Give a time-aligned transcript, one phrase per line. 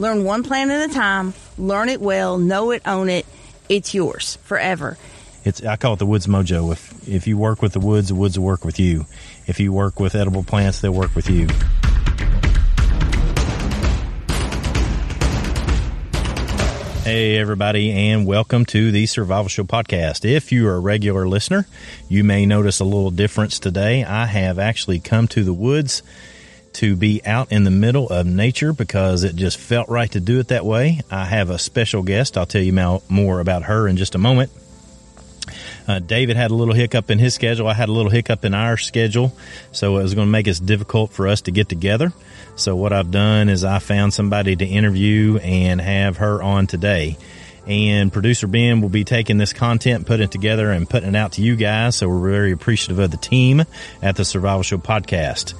[0.00, 3.26] Learn one plant at a time, learn it well, know it, own it.
[3.68, 4.96] It's yours forever.
[5.44, 6.72] It's I call it the woods mojo.
[6.72, 9.04] If if you work with the woods, the woods will work with you.
[9.46, 11.48] If you work with edible plants, they'll work with you.
[17.04, 20.24] Hey everybody and welcome to the Survival Show podcast.
[20.24, 21.66] If you are a regular listener,
[22.08, 24.02] you may notice a little difference today.
[24.02, 26.02] I have actually come to the woods
[26.74, 30.38] to be out in the middle of nature because it just felt right to do
[30.38, 31.00] it that way.
[31.10, 32.38] I have a special guest.
[32.38, 34.50] I'll tell you more about her in just a moment.
[35.88, 37.66] Uh, David had a little hiccup in his schedule.
[37.66, 39.36] I had a little hiccup in our schedule,
[39.72, 42.12] so it was going to make it difficult for us to get together.
[42.54, 47.16] So what I've done is I found somebody to interview and have her on today.
[47.66, 51.32] And producer Ben will be taking this content, putting it together, and putting it out
[51.32, 51.96] to you guys.
[51.96, 53.62] So we're very appreciative of the team
[54.02, 55.54] at the Survival Show podcast.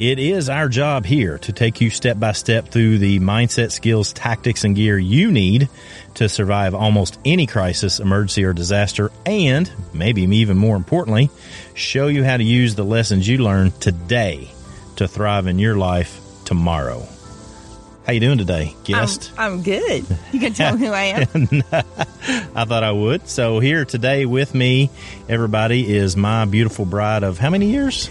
[0.00, 4.14] It is our job here to take you step by step through the mindset, skills,
[4.14, 5.68] tactics, and gear you need
[6.14, 11.28] to survive almost any crisis, emergency, or disaster, and maybe even more importantly,
[11.74, 14.50] show you how to use the lessons you learned today
[14.96, 17.06] to thrive in your life tomorrow.
[18.06, 19.32] How you doing today, guest?
[19.36, 20.06] I'm, I'm good.
[20.32, 21.62] You can tell me who I am.
[22.56, 23.28] I thought I would.
[23.28, 24.88] So here today with me,
[25.28, 28.08] everybody, is my beautiful bride of how many years?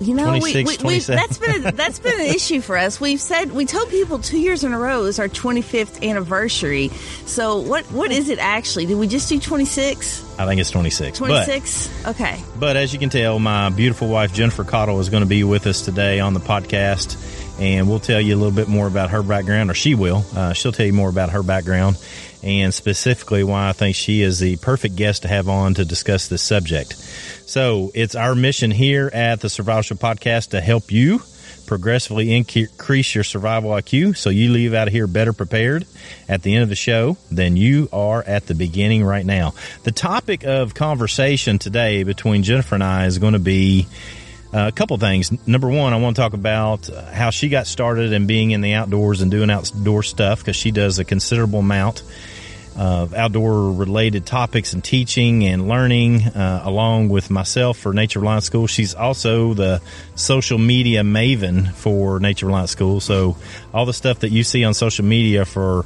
[0.00, 2.98] You know, we, we, we've, that's been a, that's been an issue for us.
[2.98, 6.88] We've said we told people two years in a row is our 25th anniversary.
[7.26, 8.86] So what what is it actually?
[8.86, 10.38] Did we just do 26?
[10.38, 11.18] I think it's 26.
[11.18, 12.06] 26.
[12.06, 12.42] okay.
[12.58, 15.66] But as you can tell, my beautiful wife Jennifer Caudill is going to be with
[15.66, 19.22] us today on the podcast, and we'll tell you a little bit more about her
[19.22, 20.24] background, or she will.
[20.34, 21.98] Uh, she'll tell you more about her background
[22.42, 26.28] and specifically why I think she is the perfect guest to have on to discuss
[26.28, 26.96] this subject.
[27.50, 31.20] So it's our mission here at the Survival Show podcast to help you
[31.66, 35.84] progressively increase your survival IQ so you leave out of here better prepared
[36.28, 39.54] at the end of the show than you are at the beginning right now.
[39.82, 43.88] The topic of conversation today between Jennifer and I is going to be
[44.54, 45.32] uh, a couple things.
[45.44, 48.74] Number one, I want to talk about how she got started and being in the
[48.74, 52.04] outdoors and doing outdoor stuff because she does a considerable amount
[52.80, 58.46] of outdoor related topics and teaching and learning uh, along with myself for Nature Reliance
[58.46, 58.66] School.
[58.66, 59.82] She's also the
[60.14, 63.00] social media maven for Nature Reliance School.
[63.00, 63.36] So
[63.74, 65.84] all the stuff that you see on social media for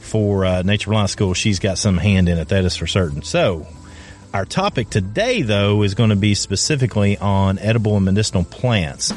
[0.00, 2.48] for uh, Nature Reliance School, she's got some hand in it.
[2.48, 3.22] That is for certain.
[3.22, 3.68] So
[4.34, 9.12] our topic today, though, is going to be specifically on edible and medicinal plants.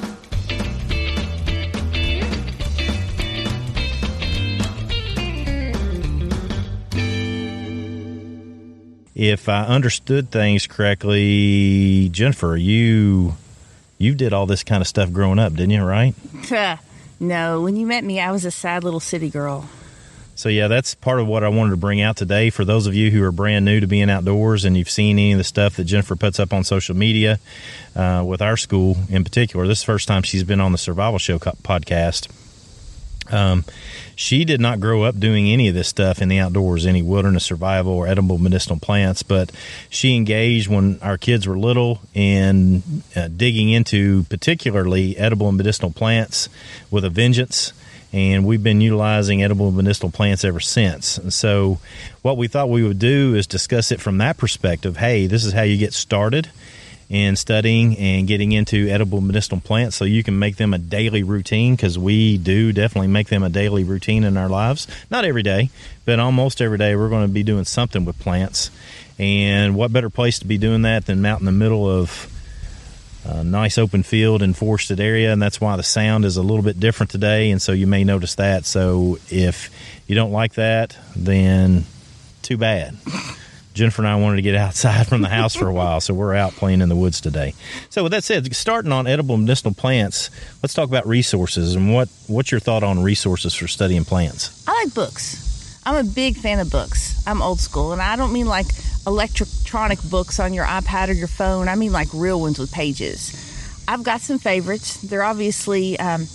[9.30, 13.36] If I understood things correctly, Jennifer, you
[13.98, 15.84] you did all this kind of stuff growing up, didn't you?
[15.84, 16.14] Right?
[17.20, 19.70] no, when you met me, I was a sad little city girl.
[20.38, 22.94] So yeah, that's part of what I wanted to bring out today for those of
[22.94, 25.78] you who are brand new to being outdoors and you've seen any of the stuff
[25.78, 27.40] that Jennifer puts up on social media
[27.96, 29.66] uh, with our school in particular.
[29.66, 32.30] This is the first time she's been on the Survival Show podcast.
[33.32, 33.66] Um,
[34.16, 37.46] she did not grow up doing any of this stuff in the outdoors, any wilderness
[37.46, 39.52] survival or edible medicinal plants, but
[39.90, 42.82] she engaged when our kids were little in
[43.16, 46.50] uh, digging into particularly edible and medicinal plants
[46.90, 47.74] with a vengeance.
[48.14, 51.18] And we've been utilizing edible and medicinal plants ever since.
[51.18, 51.80] And so,
[52.22, 54.96] what we thought we would do is discuss it from that perspective.
[54.96, 56.50] Hey, this is how you get started
[57.10, 61.24] in studying and getting into edible medicinal plants so you can make them a daily
[61.24, 64.88] routine because we do definitely make them a daily routine in our lives.
[65.12, 65.70] Not every day,
[66.06, 68.72] but almost every day we're going to be doing something with plants.
[69.20, 72.32] And what better place to be doing that than out in the middle of
[73.24, 75.32] a nice open field and forested area?
[75.32, 77.52] And that's why the sound is a little bit different today.
[77.52, 78.66] And so you may notice that.
[78.66, 79.70] So if
[80.08, 81.86] you don't like that, then
[82.42, 82.98] too bad.
[83.76, 86.34] Jennifer and I wanted to get outside from the house for a while, so we're
[86.34, 87.54] out playing in the woods today.
[87.90, 90.30] So, with that said, starting on edible medicinal plants,
[90.64, 94.64] let's talk about resources and what what's your thought on resources for studying plants?
[94.66, 95.44] I like books.
[95.86, 97.22] I'm a big fan of books.
[97.28, 98.66] I'm old school, and I don't mean like
[99.06, 101.68] electronic books on your iPad or your phone.
[101.68, 103.42] I mean like real ones with pages.
[103.88, 105.02] I've got some favorites.
[105.02, 106.28] They're obviously um,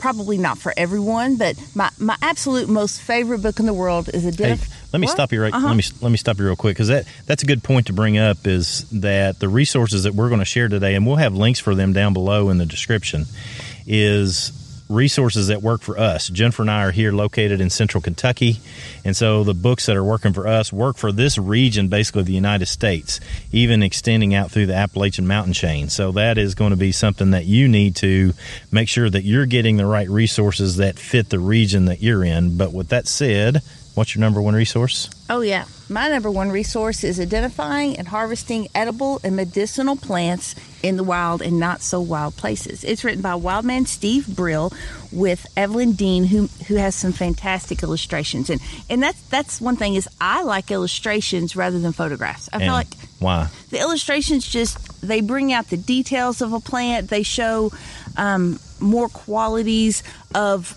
[0.00, 4.26] probably not for everyone, but my, my absolute most favorite book in the world is
[4.26, 4.32] a.
[4.32, 4.58] Hey,
[4.92, 5.12] let me what?
[5.12, 5.52] stop you right.
[5.52, 5.66] Uh-huh.
[5.66, 7.92] Let me let me stop you real quick because that that's a good point to
[7.92, 8.46] bring up.
[8.46, 11.74] Is that the resources that we're going to share today, and we'll have links for
[11.74, 13.26] them down below in the description.
[13.86, 14.52] Is
[14.90, 16.28] resources that work for us.
[16.28, 18.58] Jennifer and I are here located in central Kentucky.
[19.04, 22.32] And so the books that are working for us work for this region, basically the
[22.32, 23.20] United States,
[23.52, 25.88] even extending out through the Appalachian mountain chain.
[25.88, 28.34] So that is going to be something that you need to
[28.72, 32.56] make sure that you're getting the right resources that fit the region that you're in.
[32.56, 33.62] But with that said,
[33.94, 35.10] What's your number one resource?
[35.28, 35.64] Oh, yeah.
[35.88, 41.42] My number one resource is identifying and harvesting edible and medicinal plants in the wild
[41.42, 42.84] and not so wild places.
[42.84, 44.72] It's written by Wildman Steve Brill
[45.10, 48.48] with Evelyn Dean, who who has some fantastic illustrations.
[48.48, 52.48] And and that's that's one thing is I like illustrations rather than photographs.
[52.52, 56.60] I and feel like why the illustrations just they bring out the details of a
[56.60, 57.10] plant.
[57.10, 57.72] They show
[58.16, 60.02] um, more qualities
[60.34, 60.76] of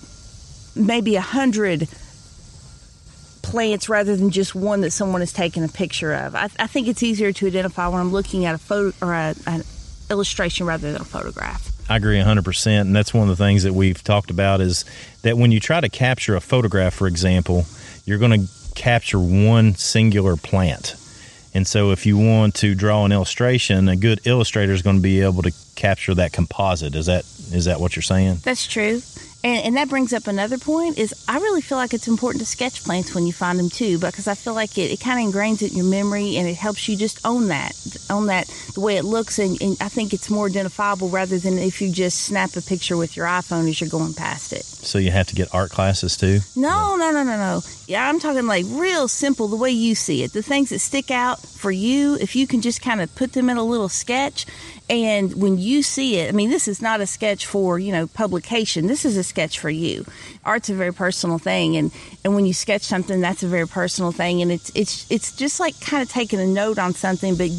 [0.75, 1.87] maybe a hundred
[3.43, 6.33] plants rather than just one that someone has taken a picture of.
[6.33, 9.35] I, I think it's easier to identify when I'm looking at a photo or a,
[9.45, 9.63] an
[10.09, 11.69] illustration rather than a photograph.
[11.89, 12.81] I agree 100%.
[12.81, 14.85] And that's one of the things that we've talked about is
[15.21, 17.65] that when you try to capture a photograph, for example,
[18.05, 20.95] you're going to capture one singular plant.
[21.53, 25.01] And so if you want to draw an illustration, a good illustrator is going to
[25.01, 26.95] be able to capture that composite.
[26.95, 28.37] Is that is that what you're saying?
[28.43, 29.01] That's true.
[29.43, 32.45] And, and, that brings up another point is I really feel like it's important to
[32.45, 35.33] sketch plants when you find them too because I feel like it, it kind of
[35.33, 37.75] ingrains it in your memory and it helps you just own that
[38.09, 41.57] own that the way it looks and, and, I think it's more identifiable rather than
[41.57, 44.63] if you just snap a picture with your iPhone as you're going past it.
[44.63, 46.39] So you have to get art classes too?
[46.55, 47.61] No, no, no, no, no.
[47.87, 50.31] Yeah, I'm talking like real simple the way you see it.
[50.31, 53.49] The things that stick out for you, if you can just kind of put them
[53.49, 54.45] in a little sketch
[54.89, 58.07] and when you see it, I mean, this is not a sketch for, you know,
[58.07, 58.87] publication.
[58.87, 60.05] This is a sketch for you.
[60.45, 61.75] Art's a very personal thing.
[61.75, 61.91] And,
[62.23, 64.43] and when you sketch something, that's a very personal thing.
[64.43, 67.49] And it's, it's, it's just like kind of taking a note on something, but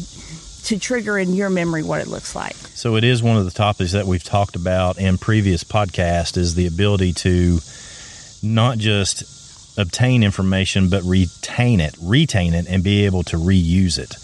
[0.63, 2.55] to trigger in your memory what it looks like.
[2.55, 6.55] So it is one of the topics that we've talked about in previous podcasts is
[6.55, 7.59] the ability to
[8.41, 14.15] not just obtain information, but retain it, retain it, and be able to reuse it.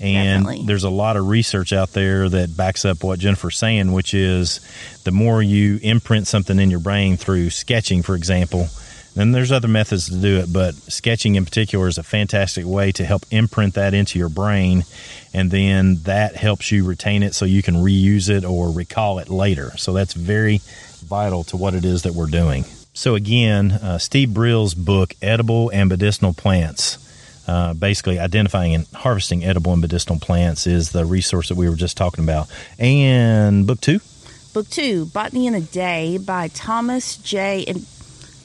[0.00, 0.66] And Definitely.
[0.66, 4.60] there's a lot of research out there that backs up what Jennifer's saying, which is
[5.04, 8.68] the more you imprint something in your brain through sketching, for example,
[9.14, 12.92] then there's other methods to do it, but sketching in particular is a fantastic way
[12.92, 14.84] to help imprint that into your brain.
[15.34, 19.28] And then that helps you retain it so you can reuse it or recall it
[19.28, 19.76] later.
[19.76, 20.60] So that's very
[21.04, 22.64] vital to what it is that we're doing.
[22.92, 26.98] So, again, uh, Steve Brill's book, Edible and Medicinal Plants
[27.46, 31.76] uh, basically identifying and harvesting edible and medicinal plants is the resource that we were
[31.76, 32.48] just talking about.
[32.78, 34.00] And book two?
[34.52, 37.64] Book two, Botany in a Day by Thomas J.
[37.66, 37.86] And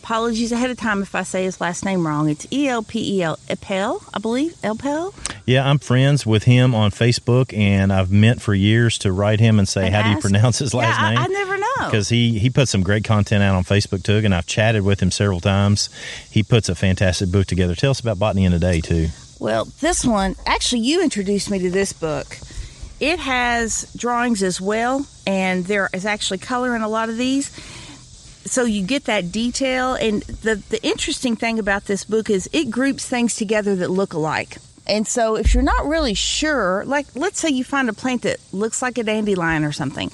[0.04, 2.30] apologies ahead of time if I say his last name wrong.
[2.30, 4.54] It's E L P E L Epel, I believe.
[4.62, 5.14] Elpel.
[5.48, 9.58] Yeah, I'm friends with him on Facebook, and I've meant for years to write him
[9.58, 10.10] and say, and "How ask?
[10.10, 11.86] do you pronounce his last yeah, name?" I, I never know Oh.
[11.86, 15.02] because he he puts some great content out on Facebook too, and I've chatted with
[15.02, 15.90] him several times.
[16.30, 17.76] He puts a fantastic book together.
[17.76, 19.10] Tell us about Botany in a Day too.
[19.40, 22.38] Well, this one actually, you introduced me to this book.
[23.00, 27.52] It has drawings as well, and there is actually color in a lot of these
[28.46, 32.70] so you get that detail and the the interesting thing about this book is it
[32.70, 37.40] groups things together that look alike and so if you're not really sure like let's
[37.40, 40.12] say you find a plant that looks like a dandelion or something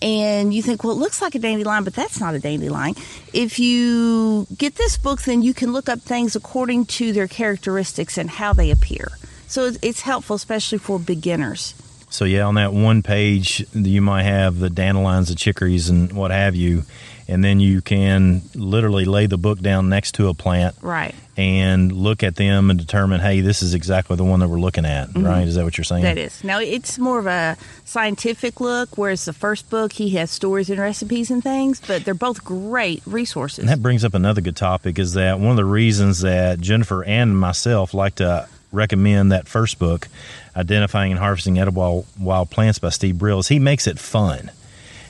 [0.00, 2.94] and you think well it looks like a dandelion but that's not a dandelion.
[3.32, 8.18] If you get this book then you can look up things according to their characteristics
[8.18, 9.08] and how they appear.
[9.46, 11.74] So it's helpful especially for beginners.
[12.10, 16.30] So yeah on that one page you might have the dandelions the chicories and what
[16.30, 16.84] have you
[17.28, 21.14] and then you can literally lay the book down next to a plant right.
[21.36, 24.84] and look at them and determine hey this is exactly the one that we're looking
[24.84, 25.24] at mm-hmm.
[25.24, 25.46] right?
[25.46, 26.02] Is that what you're saying?
[26.02, 26.42] That is.
[26.44, 30.80] Now it's more of a scientific look whereas the first book he has stories and
[30.80, 33.60] recipes and things but they're both great resources.
[33.60, 37.04] And that brings up another good topic is that one of the reasons that jennifer
[37.04, 40.08] and myself like to recommend that first book
[40.56, 44.50] identifying and harvesting edible wild plants by steve brill is he makes it fun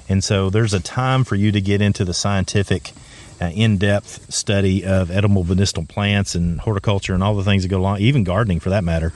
[0.09, 2.93] and so there's a time for you to get into the scientific,
[3.41, 7.69] uh, in depth study of edible medicinal plants and horticulture and all the things that
[7.69, 9.13] go along, even gardening for that matter.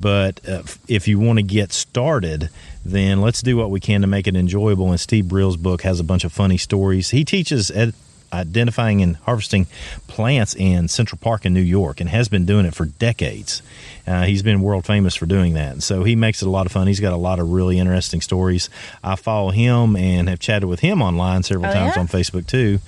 [0.00, 2.50] But uh, if you want to get started,
[2.84, 4.90] then let's do what we can to make it enjoyable.
[4.90, 7.10] And Steve Brill's book has a bunch of funny stories.
[7.10, 7.94] He teaches ed-
[8.32, 9.66] identifying and harvesting
[10.06, 13.62] plants in Central Park in New York and has been doing it for decades.
[14.06, 15.72] Uh, he's been world famous for doing that.
[15.72, 16.86] And so he makes it a lot of fun.
[16.86, 18.70] He's got a lot of really interesting stories.
[19.04, 22.00] I follow him and have chatted with him online several Oh, times yeah?
[22.00, 22.78] on Facebook too.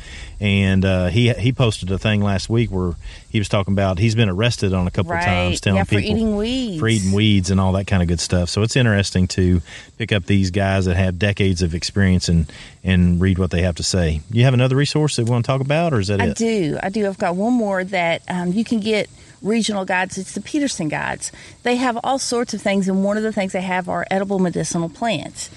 [0.40, 2.94] And uh, he he posted a thing last week where
[3.30, 5.24] he was talking about he's been arrested on a couple Right.
[5.24, 6.80] times telling Yeah, for people eating weeds.
[6.80, 8.48] for eating weeds and all that kind of good stuff.
[8.50, 9.62] So it's interesting to
[9.98, 12.46] pick up these guys that have decades of experience and
[12.84, 14.20] and read what they have to say.
[14.30, 16.36] You have another resource that we want to talk about, or is that I it?
[16.36, 16.78] do.
[16.82, 17.06] I do.
[17.06, 19.08] I've got one more that um, you can get
[19.42, 20.18] regional guides.
[20.18, 21.30] It's the Peterson guides.
[21.62, 24.38] They have all sorts of things, and one of the things they have are edible
[24.38, 25.50] medicinal plants.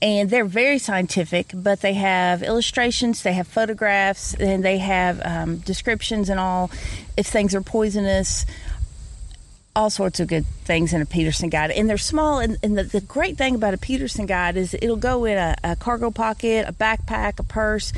[0.00, 5.58] And they're very scientific, but they have illustrations, they have photographs, and they have um,
[5.58, 6.70] descriptions and all.
[7.16, 8.46] If things are poisonous,
[9.74, 11.70] all sorts of good things in a Peterson guide.
[11.72, 12.38] And they're small.
[12.38, 15.56] And, and the, the great thing about a Peterson guide is it'll go in a,
[15.64, 17.92] a cargo pocket, a backpack, a purse,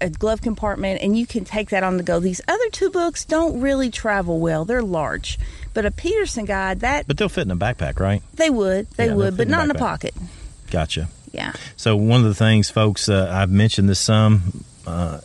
[0.00, 2.18] a glove compartment, and you can take that on the go.
[2.18, 5.38] These other two books don't really travel well, they're large.
[5.74, 8.22] But a Peterson guide, that But they'll fit in a backpack, right?
[8.34, 10.14] they would, they Yeah, would, but in not in a pocket.
[10.70, 11.08] Gotcha.
[11.32, 11.52] Yeah.
[11.76, 15.20] So one of the things, folks, uh, I've mentioned this some, uh,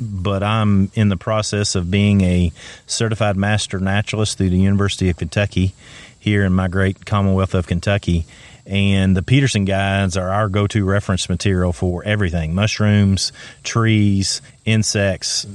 [0.00, 2.52] but I'm in the process of being a
[2.86, 5.74] certified master naturalist through the University of Kentucky
[6.18, 8.26] here in my great Commonwealth of Kentucky.
[8.66, 13.32] And the Peterson guides are our go-to reference material for everything: mushrooms,
[13.64, 15.46] trees, insects,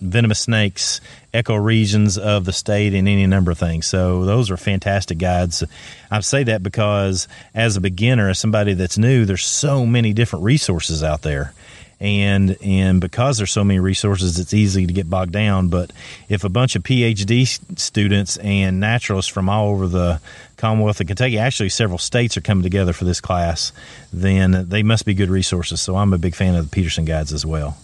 [0.00, 1.00] venomous snakes,
[1.34, 3.86] ecoregions of the state, and any number of things.
[3.86, 5.64] So those are fantastic guides.
[6.10, 10.44] I say that because as a beginner, as somebody that's new, there's so many different
[10.44, 11.52] resources out there.
[12.00, 15.66] And and because there's so many resources, it's easy to get bogged down.
[15.66, 15.92] But
[16.28, 17.44] if a bunch of PhD
[17.76, 20.20] students and naturalists from all over the
[20.56, 23.72] Commonwealth of Kentucky, actually several states are coming together for this class,
[24.12, 25.80] then they must be good resources.
[25.80, 27.76] So I'm a big fan of the Peterson guides as well.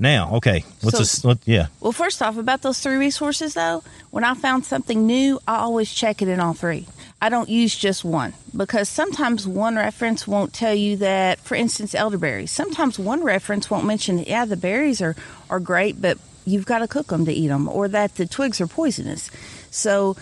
[0.00, 1.66] Now, okay, let's So- let, yeah.
[1.78, 5.92] Well, first off, about those three resources, though, when I found something new, I always
[5.92, 6.86] check it in all three.
[7.20, 11.94] I don't use just one because sometimes one reference won't tell you that, for instance,
[11.94, 12.50] elderberries.
[12.50, 15.14] Sometimes one reference won't mention, that yeah, the berries are,
[15.50, 16.16] are great, but
[16.46, 19.30] you've got to cook them to eat them, or that the twigs are poisonous.
[19.70, 20.16] So,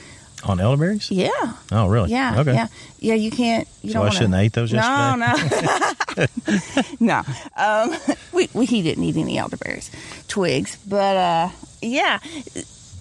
[0.45, 1.11] On elderberries?
[1.11, 1.31] yeah.
[1.73, 2.11] Oh, really?
[2.11, 2.55] Yeah, Okay.
[2.55, 2.67] yeah,
[3.01, 3.15] yeah.
[3.15, 3.67] You can't.
[3.83, 5.17] You So don't I wanna, shouldn't have ate those yesterday.
[6.17, 6.27] No, no,
[7.01, 7.23] no.
[7.57, 9.91] Um, we, we he didn't eat any elderberries,
[10.29, 11.49] twigs, but uh,
[11.83, 12.19] yeah,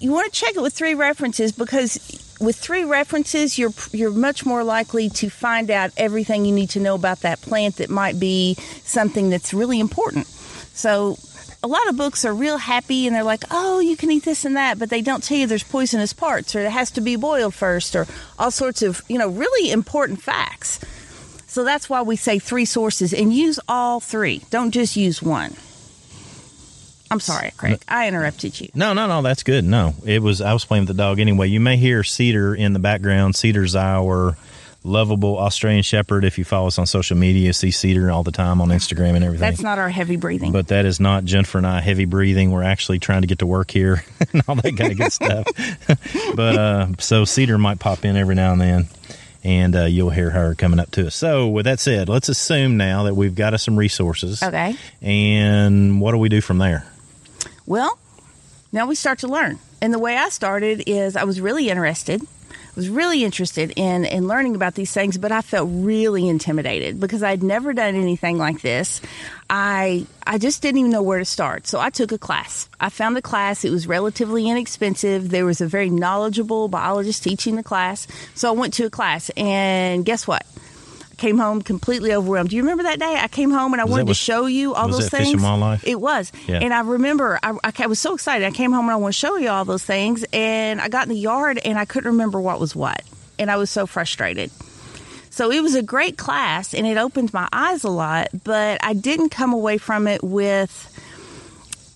[0.00, 1.98] you want to check it with three references because
[2.40, 6.80] with three references, you're you're much more likely to find out everything you need to
[6.80, 8.54] know about that plant that might be
[8.84, 10.26] something that's really important.
[10.26, 11.16] So
[11.68, 14.56] lot of books are real happy and they're like, oh, you can eat this and
[14.56, 17.54] that, but they don't tell you there's poisonous parts or it has to be boiled
[17.54, 18.06] first or
[18.38, 20.80] all sorts of, you know, really important facts.
[21.46, 24.42] So that's why we say three sources and use all three.
[24.50, 25.54] Don't just use one.
[27.10, 27.80] I'm sorry, Craig.
[27.88, 28.68] I interrupted you.
[28.74, 29.64] No, no, no, that's good.
[29.64, 31.48] No, it was, I was playing with the dog anyway.
[31.48, 33.34] You may hear Cedar in the background.
[33.34, 34.36] Cedar's our
[34.84, 36.24] lovable Australian Shepherd.
[36.24, 39.24] If you follow us on social media, see Cedar all the time on Instagram and
[39.24, 39.40] everything.
[39.40, 40.52] That's not our heavy breathing.
[40.52, 42.50] but that is not Jennifer and I heavy breathing.
[42.50, 45.46] We're actually trying to get to work here and all that kind of good stuff.
[46.34, 48.88] but uh, so Cedar might pop in every now and then,
[49.44, 51.14] and uh, you'll hear her coming up to us.
[51.14, 54.42] So with that said, let's assume now that we've got us some resources.
[54.42, 54.76] Okay.
[55.02, 56.86] And what do we do from there?
[57.66, 57.98] Well,
[58.72, 59.58] now we start to learn.
[59.80, 62.20] And the way I started is I was really interested.
[62.78, 67.24] Was really interested in in learning about these things, but I felt really intimidated because
[67.24, 69.00] I'd never done anything like this.
[69.50, 71.66] I I just didn't even know where to start.
[71.66, 72.68] So I took a class.
[72.78, 73.64] I found a class.
[73.64, 75.28] It was relatively inexpensive.
[75.28, 78.06] There was a very knowledgeable biologist teaching the class.
[78.36, 80.46] So I went to a class and guess what?
[81.18, 82.50] Came home completely overwhelmed.
[82.50, 83.16] Do you remember that day?
[83.18, 85.26] I came home and I Was wanted to show you all was those that Fish
[85.26, 85.34] things.
[85.34, 85.86] and Wildlife?
[85.86, 86.32] It was.
[86.46, 86.60] Yeah.
[86.62, 88.46] And I remember I, I, I was so excited.
[88.46, 90.24] I came home and I want to show you all those things.
[90.32, 93.02] And I got in the yard and I couldn't remember what was what.
[93.38, 94.50] And I was so frustrated.
[95.30, 98.94] So it was a great class and it opened my eyes a lot, but I
[98.94, 100.94] didn't come away from it with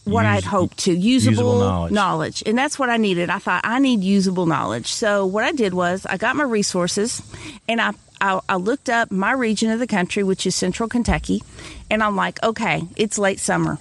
[0.05, 1.93] what Use- I'd hoped to usable, usable knowledge.
[1.93, 2.43] knowledge.
[2.47, 3.31] And that's what I needed.
[3.31, 4.93] I thought I need usable knowledge.
[4.93, 7.23] So what I did was I got my resources
[7.69, 11.43] and I, I, I looked up my region of the country, which is central Kentucky.
[11.91, 13.79] And I'm like, okay, it's late summer.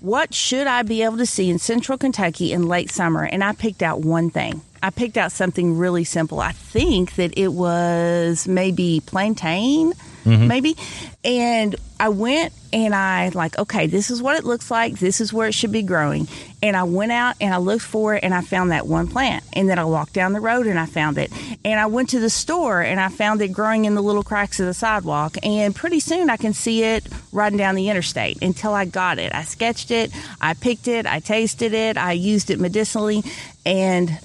[0.00, 3.24] What should I be able to see in central Kentucky in late summer?
[3.24, 4.62] And I picked out one thing.
[4.82, 6.40] I picked out something really simple.
[6.40, 9.92] I think that it was maybe plantain
[10.24, 10.48] Mm-hmm.
[10.48, 10.76] maybe.
[11.22, 14.98] And I went and I like, okay, this is what it looks like.
[14.98, 16.28] This is where it should be growing.
[16.62, 19.44] And I went out and I looked for it and I found that one plant.
[19.52, 21.30] And then I walked down the road and I found it.
[21.64, 24.60] And I went to the store and I found it growing in the little cracks
[24.60, 25.36] of the sidewalk.
[25.42, 29.34] And pretty soon I can see it riding down the interstate until I got it.
[29.34, 33.22] I sketched it, I picked it, I tasted it, I used it medicinally,
[33.66, 34.18] and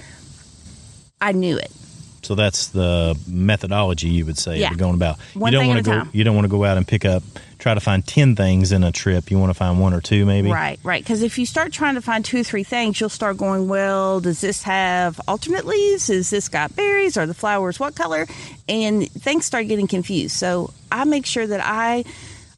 [1.22, 1.72] I knew it.
[2.30, 4.70] So that's the methodology you would say Yeah.
[4.70, 5.18] you're going about.
[5.34, 5.98] One you don't want to go.
[5.98, 6.10] time.
[6.14, 7.24] You don't want to go out and pick up,
[7.58, 9.32] try to find ten things in a trip.
[9.32, 10.52] You want to find one or two, maybe.
[10.52, 11.02] Right, right.
[11.04, 14.20] Because if you start trying to find two or three things, you'll start going, well,
[14.20, 16.12] does this have alternate leaves?
[16.12, 17.18] Is this got berries?
[17.18, 18.28] Are the flowers what color?
[18.68, 20.36] And things start getting confused.
[20.36, 22.06] So I make sure that I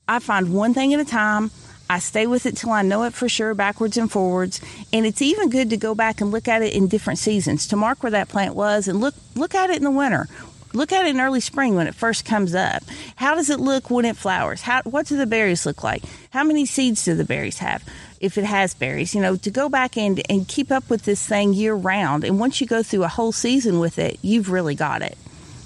[0.05, 1.49] I find one thing at a time.
[1.91, 4.61] I stay with it till I know it for sure, backwards and forwards.
[4.93, 7.75] And it's even good to go back and look at it in different seasons to
[7.75, 10.29] mark where that plant was and look look at it in the winter.
[10.73, 12.83] Look at it in early spring when it first comes up.
[13.17, 14.61] How does it look when it flowers?
[14.61, 16.01] How what do the berries look like?
[16.29, 17.83] How many seeds do the berries have?
[18.21, 21.27] If it has berries, you know, to go back and, and keep up with this
[21.27, 22.23] thing year round.
[22.23, 25.17] And once you go through a whole season with it, you've really got it.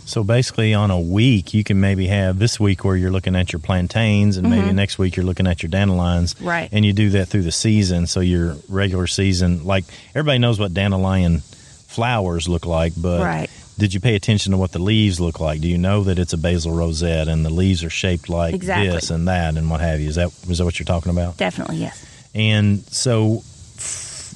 [0.05, 3.51] So basically, on a week, you can maybe have this week where you're looking at
[3.51, 6.35] your plantains, and maybe next week you're looking at your dandelions.
[6.35, 6.47] Mm-hmm.
[6.47, 6.69] Right.
[6.71, 8.05] And you do that through the season.
[8.05, 9.83] So your regular season, like
[10.13, 13.49] everybody knows what dandelion flowers look like, but Right.
[13.79, 15.59] did you pay attention to what the leaves look like?
[15.61, 18.89] Do you know that it's a basal rosette and the leaves are shaped like Exactly.
[18.89, 20.09] this and that and what have you?
[20.09, 21.37] Is that is that what you're talking about?
[21.37, 22.05] Definitely, yes.
[22.35, 23.37] And so,
[23.77, 24.33] f-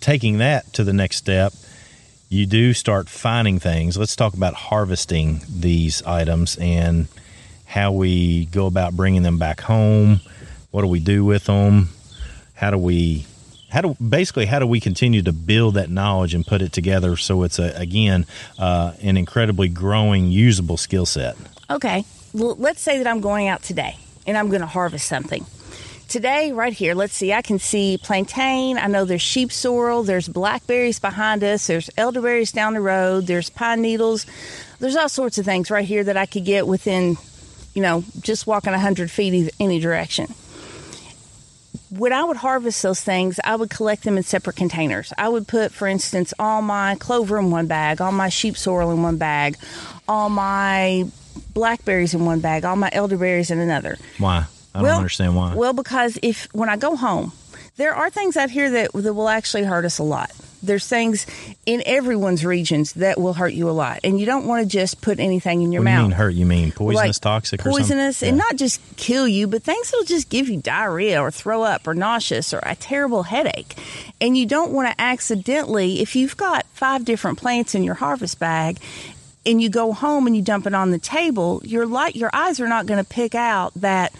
[0.00, 1.52] taking that to the next step,
[2.28, 3.96] you do start finding things.
[3.96, 7.08] Let's talk about harvesting these items and
[7.64, 10.20] how we go about bringing them back home.
[10.70, 11.90] What do we do with them?
[12.54, 13.26] How do we
[13.70, 17.16] how do basically how do we continue to build that knowledge and put it together
[17.16, 18.24] so it's a again
[18.58, 21.36] uh, an incredibly growing usable skill set?
[21.68, 25.44] Okay, well, let's say that I'm going out today and I'm going to harvest something.
[26.08, 28.78] Today, right here, let's see, I can see plantain.
[28.78, 33.50] I know there's sheep sorrel, there's blackberries behind us, there's elderberries down the road, there's
[33.50, 34.26] pine needles.
[34.78, 37.16] There's all sorts of things right here that I could get within,
[37.74, 40.32] you know, just walking 100 feet any direction.
[41.90, 45.12] When I would harvest those things, I would collect them in separate containers.
[45.16, 48.90] I would put, for instance, all my clover in one bag, all my sheep sorrel
[48.90, 49.56] in one bag,
[50.08, 51.06] all my
[51.54, 53.96] blackberries in one bag, all my elderberries in another.
[54.18, 54.46] Why?
[54.74, 55.54] I don't understand why.
[55.54, 57.32] Well, because if when I go home,
[57.76, 60.30] there are things out here that that will actually hurt us a lot.
[60.62, 61.26] There's things
[61.66, 65.02] in everyone's regions that will hurt you a lot, and you don't want to just
[65.02, 66.08] put anything in your what do you mouth.
[66.08, 66.34] mean hurt?
[66.34, 70.06] You mean poisonous, Like toxic, or poisonous, and not just kill you, but things that'll
[70.06, 73.74] just give you diarrhea or throw up or nauseous or a terrible headache.
[74.22, 78.38] And you don't want to accidentally, if you've got five different plants in your harvest
[78.38, 78.78] bag,
[79.44, 82.58] and you go home and you dump it on the table, your light, your eyes
[82.60, 84.12] are not going to pick out that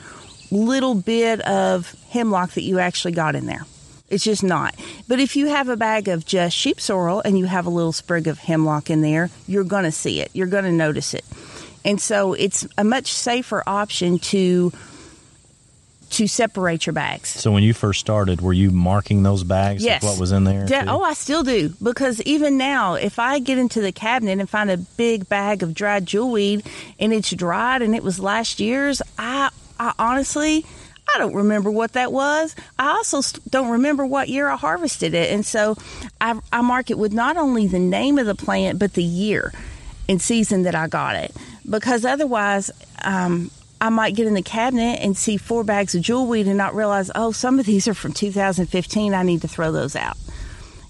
[0.50, 3.64] little bit of hemlock that you actually got in there.
[4.10, 4.74] It's just not.
[5.08, 7.92] But if you have a bag of just sheep sorrel and you have a little
[7.92, 10.30] sprig of hemlock in there, you're going to see it.
[10.34, 11.24] You're going to notice it.
[11.84, 14.72] And so it's a much safer option to
[16.10, 17.28] to separate your bags.
[17.30, 19.82] So when you first started, were you marking those bags?
[19.82, 20.02] with Yes.
[20.04, 20.64] what was in there?
[20.64, 24.48] De- oh, I still do because even now, if I get into the cabinet and
[24.48, 26.64] find a big bag of dried jewelweed
[27.00, 30.64] and it's dried and it was last year's, I, I honestly,
[31.14, 32.54] I don't remember what that was.
[32.78, 35.76] I also don't remember what year I harvested it, and so
[36.20, 39.52] I, I mark it with not only the name of the plant but the year
[40.08, 41.32] and season that I got it,
[41.68, 42.70] because otherwise.
[43.02, 46.74] Um, I might get in the cabinet and see four bags of jewelweed and not
[46.74, 49.12] realize, oh, some of these are from 2015.
[49.12, 50.16] I need to throw those out.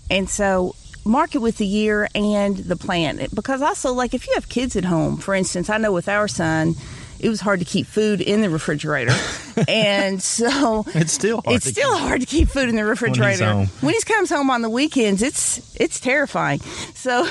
[0.08, 3.34] And so mark it with the year and the plant.
[3.34, 6.28] Because also, like if you have kids at home, for instance, I know with our
[6.28, 6.74] son,
[7.18, 9.14] it was hard to keep food in the refrigerator.
[9.68, 13.44] and so It's still hard it's to still hard to keep food in the refrigerator.
[13.46, 13.66] home.
[13.80, 16.60] When he comes home on the weekends, it's it's terrifying.
[16.94, 17.26] So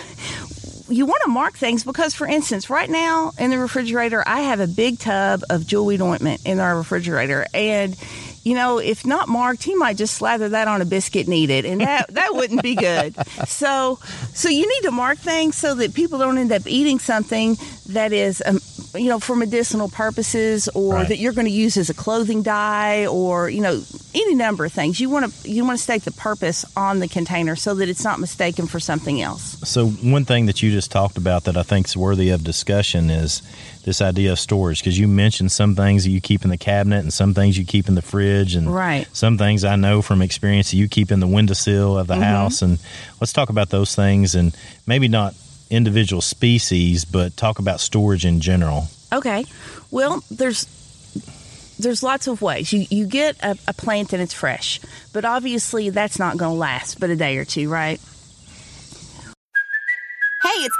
[0.89, 4.60] you want to mark things because, for instance, right now in the refrigerator, I have
[4.60, 7.96] a big tub of jewelweed ointment in our refrigerator, and
[8.43, 11.49] you know, if not marked, he might just slather that on a biscuit and eat
[11.49, 13.15] it, and that that wouldn't be good.
[13.47, 13.99] So,
[14.34, 17.56] so you need to mark things so that people don't end up eating something
[17.88, 18.60] that is, um,
[18.95, 21.08] you know, for medicinal purposes, or Right.
[21.08, 23.82] that you're going to use as a clothing dye, or you know,
[24.15, 24.99] any number of things.
[24.99, 28.03] You want to you want to state the purpose on the container so that it's
[28.03, 29.58] not mistaken for something else.
[29.63, 33.10] So one thing that you just talked about that I think is worthy of discussion
[33.10, 33.41] is
[33.84, 37.00] this idea of storage because you mentioned some things that you keep in the cabinet
[37.00, 39.08] and some things you keep in the fridge and Right.
[39.13, 42.24] some things I know from experience that you keep in the windowsill of the Mm-hmm.
[42.24, 42.80] house and
[43.19, 44.56] let's talk about those things and
[44.88, 45.36] maybe not
[45.69, 48.88] individual species but talk about storage in general.
[49.12, 49.46] Okay.
[49.91, 50.65] Well, there's
[51.80, 52.72] there's lots of ways.
[52.72, 54.80] You you get a, a plant and it's fresh,
[55.12, 58.00] but obviously that's not going to last but a day or two, right?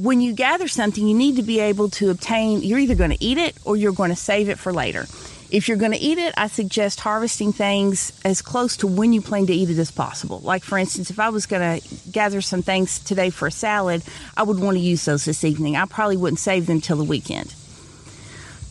[0.00, 3.22] When you gather something, you need to be able to obtain, you're either going to
[3.22, 5.04] eat it or you're going to save it for later.
[5.50, 9.20] If you're going to eat it, I suggest harvesting things as close to when you
[9.20, 10.40] plan to eat it as possible.
[10.40, 14.02] Like, for instance, if I was going to gather some things today for a salad,
[14.38, 15.76] I would want to use those this evening.
[15.76, 17.54] I probably wouldn't save them till the weekend.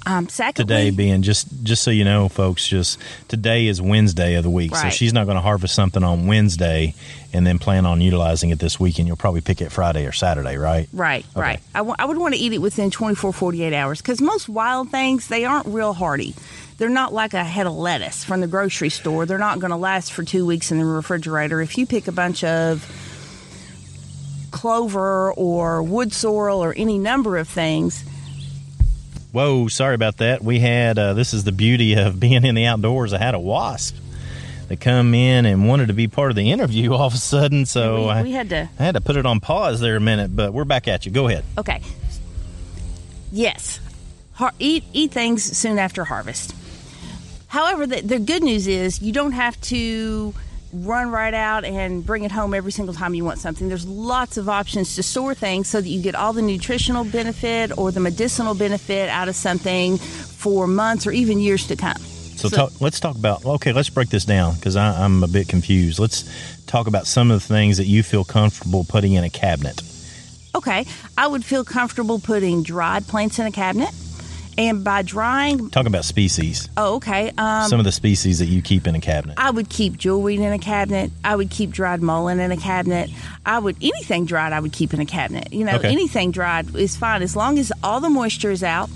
[0.10, 4.43] Um, secondly, today being just just so you know folks just today is wednesday of
[4.43, 6.95] the week so she's not going to harvest something on wednesday
[7.32, 10.58] and then plan on utilizing it this weekend you'll probably pick it friday or saturday
[10.58, 11.39] right Right, Okay.
[11.41, 11.60] right.
[11.76, 15.45] I would want to eat it within 24, 48 hours because most wild things, they
[15.45, 16.34] aren't real hardy.
[16.78, 19.26] They're not like a head of lettuce from the grocery store.
[19.28, 21.62] They're not going to last for two weeks in the refrigerator.
[21.62, 22.84] If you pick a bunch of
[24.52, 28.04] clover or wood sorrel or any number of things,
[29.32, 32.65] whoa sorry about that we had uh, this is the beauty of being in the
[32.65, 33.96] outdoors i had a wasp
[34.68, 37.65] that come in and wanted to be part of the interview all of a sudden
[37.65, 38.70] so we, we had to.
[38.80, 41.12] I had to put it on pause there a minute but we're back at you
[41.12, 41.82] go ahead Okay.
[43.32, 43.80] Yes.
[44.34, 46.56] Har- eat eat things soon after harvest.
[47.48, 50.34] However, the, the good news is you don't have to
[50.71, 53.69] run right out and bring it home every single time you want something.
[53.69, 57.77] There's lots of options to store things so that you get all the nutritional benefit
[57.77, 61.97] or the medicinal benefit out of something for months or even years to come.
[61.97, 63.45] So, talk, let's talk about.
[63.45, 65.99] Okay, let's break this down because I'm a bit confused.
[65.99, 66.23] Let's
[66.67, 69.82] talk about some of the things that you feel comfortable putting in a cabinet.
[70.55, 70.86] Okay,
[71.17, 73.89] I would feel comfortable putting dried plants in a cabinet.
[74.60, 76.67] And by drying, Talk about species.
[76.76, 77.32] oh, okay.
[77.38, 79.36] Um, some of the species that you keep in a cabinet.
[79.39, 81.12] I would keep jewelweed in a cabinet.
[81.24, 83.10] I would keep dried mullein in a cabinet.
[83.45, 84.52] I would anything dried.
[84.52, 85.54] I would keep in a cabinet.
[85.54, 85.88] You know, Okay.
[85.88, 88.89] anything dried is fine as long as all the moisture is out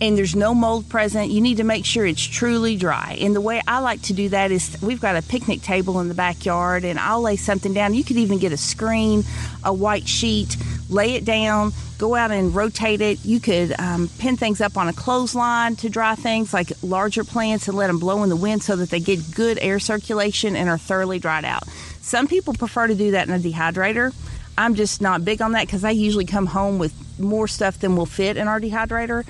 [0.00, 1.30] and there's no mold present.
[1.30, 3.18] You need to make sure it's truly dry.
[3.20, 6.08] And the way I like to do that is we've got a picnic table in
[6.08, 7.94] the backyard, and I'll lay something down.
[7.94, 9.24] You could even get a screen,
[9.62, 10.56] a white sheet,
[10.88, 13.24] lay it down, go out and rotate it.
[13.24, 17.68] You could um, pin things up on a clothesline to dry things like larger plants
[17.68, 20.70] and let them blow in the wind so that they get good air circulation and
[20.70, 21.68] are thoroughly dried out.
[22.00, 24.14] Some people prefer to do that in a dehydrator.
[24.56, 27.96] I'm just not big on that because I usually come home with more stuff than
[27.96, 29.24] will fit in our dehydrator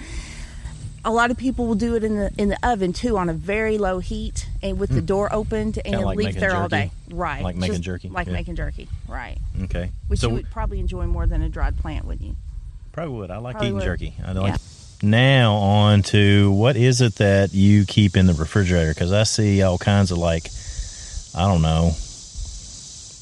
[1.05, 3.33] a lot of people will do it in the in the oven too on a
[3.33, 5.07] very low heat and with the hmm.
[5.07, 6.91] door opened and like leave there all day.
[7.11, 7.43] Right.
[7.43, 8.09] Like making Just jerky?
[8.09, 8.35] Like Yeah.
[8.35, 8.89] making jerky.
[9.09, 9.39] Right.
[9.63, 9.91] okay.
[10.09, 12.37] Which so you would probably enjoy more than a dried plant, wouldn't you?
[12.93, 13.31] probably would.
[13.31, 13.85] I like Probably eating would.
[13.85, 14.15] jerky.
[14.25, 14.53] I like.
[14.53, 14.57] Yeah.
[15.03, 18.93] Now on to what is it that you keep in the refrigerator?
[18.93, 20.51] Because I see all kinds of like,
[21.35, 21.93] I don't know,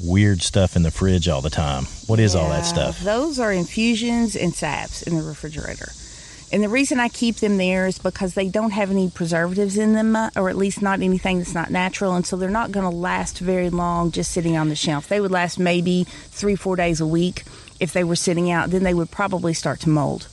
[0.03, 1.85] weird stuff in the fridge all the time.
[2.09, 2.99] What is all that stuff?
[3.01, 5.93] Those are infusions and saps in the refrigerator.
[6.50, 9.92] And the reason I keep them there is because they don't have any preservatives in
[9.92, 12.14] them, uh, or at least not anything that's not natural.
[12.14, 15.08] And so they're not going to last very long just sitting on the shelf.
[15.08, 17.44] They would last maybe three, four days a week
[17.80, 18.70] if they were sitting out.
[18.70, 20.26] Then they would probably start to mold.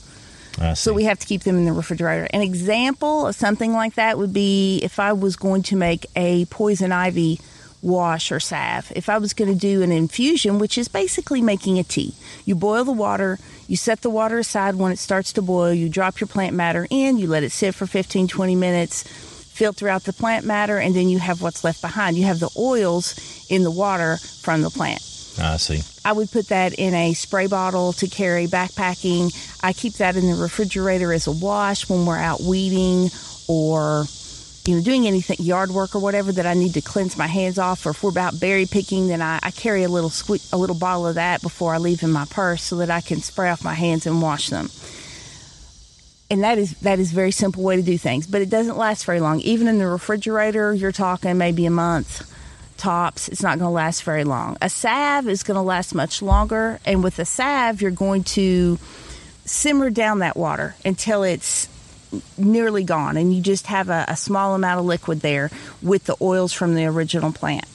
[0.74, 2.26] So we have to keep them in the refrigerator.
[2.30, 6.46] An example of something like that would be if I was going to make a
[6.46, 7.40] poison ivy
[7.82, 8.92] wash or salve.
[8.94, 12.54] If I was going to do an infusion, which is basically making a tea, you
[12.54, 16.20] boil the water, you set the water aside when it starts to boil, you drop
[16.20, 20.12] your plant matter in, you let it sit for 15, 20 minutes, filter out the
[20.12, 22.16] plant matter, and then you have what's left behind.
[22.16, 25.02] You have the oils in the water from the plant.
[25.38, 25.82] Ah, I see.
[26.04, 29.34] I would put that in a spray bottle to carry backpacking.
[29.62, 33.10] I keep that in the refrigerator as a wash when we're out weeding
[33.48, 34.06] or
[34.66, 37.58] you know doing anything yard work or whatever that I need to cleanse my hands
[37.58, 37.86] off.
[37.86, 40.76] Or if we're about berry picking, then I, I carry a little sque- a little
[40.76, 43.62] bottle of that before I leave in my purse so that I can spray off
[43.64, 44.68] my hands and wash them.
[46.30, 49.04] and that is that is very simple way to do things but it doesn't last
[49.06, 52.32] very long even in the refrigerator you're talking maybe a month
[52.76, 56.22] tops it's not going to last very long a salve is going to last much
[56.22, 58.76] longer and with a salve you're going to
[59.44, 61.68] simmer down that water until it's
[62.38, 65.50] nearly gone and you just have a, a small amount of liquid there
[65.82, 67.66] with the oils from the original plant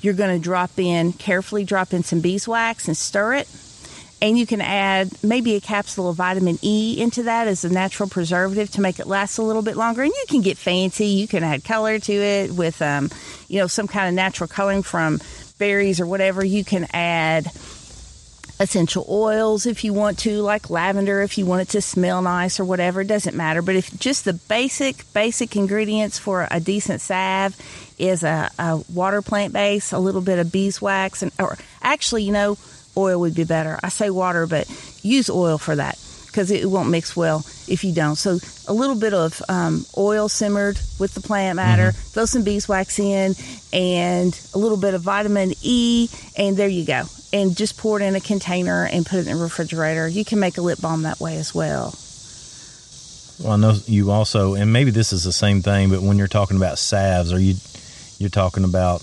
[0.00, 3.48] you're going to drop in carefully drop in some beeswax and stir it
[4.22, 8.08] and you can add maybe a capsule of vitamin E into that as a natural
[8.08, 10.02] preservative to make it last a little bit longer.
[10.02, 11.06] And you can get fancy.
[11.06, 13.10] You can add color to it with, um,
[13.48, 15.20] you know, some kind of natural coloring from
[15.58, 16.44] berries or whatever.
[16.44, 17.50] You can add
[18.60, 22.60] essential oils if you want to, like lavender if you want it to smell nice
[22.60, 23.00] or whatever.
[23.00, 23.62] It doesn't matter.
[23.62, 27.56] But if just the basic, basic ingredients for a decent salve
[27.98, 32.32] is a, a water plant base, a little bit of beeswax, and or actually, you
[32.32, 32.58] know,
[32.96, 33.80] oil would be better.
[33.82, 34.68] I say water, but
[35.02, 38.16] use oil for that because it won't mix well if you don't.
[38.16, 42.08] So a little bit of um, oil simmered with the plant matter, Mm-hmm.
[42.10, 43.34] throw some beeswax in,
[43.72, 47.04] and a little bit of vitamin E, and there you go.
[47.32, 50.08] And just pour it in a container and put it in the refrigerator.
[50.08, 51.94] You can make a lip balm that way as well.
[53.42, 56.26] Well, I know you also, and maybe this is the same thing, but when you're
[56.28, 57.54] talking about salves, are you
[58.18, 59.00] you're talking about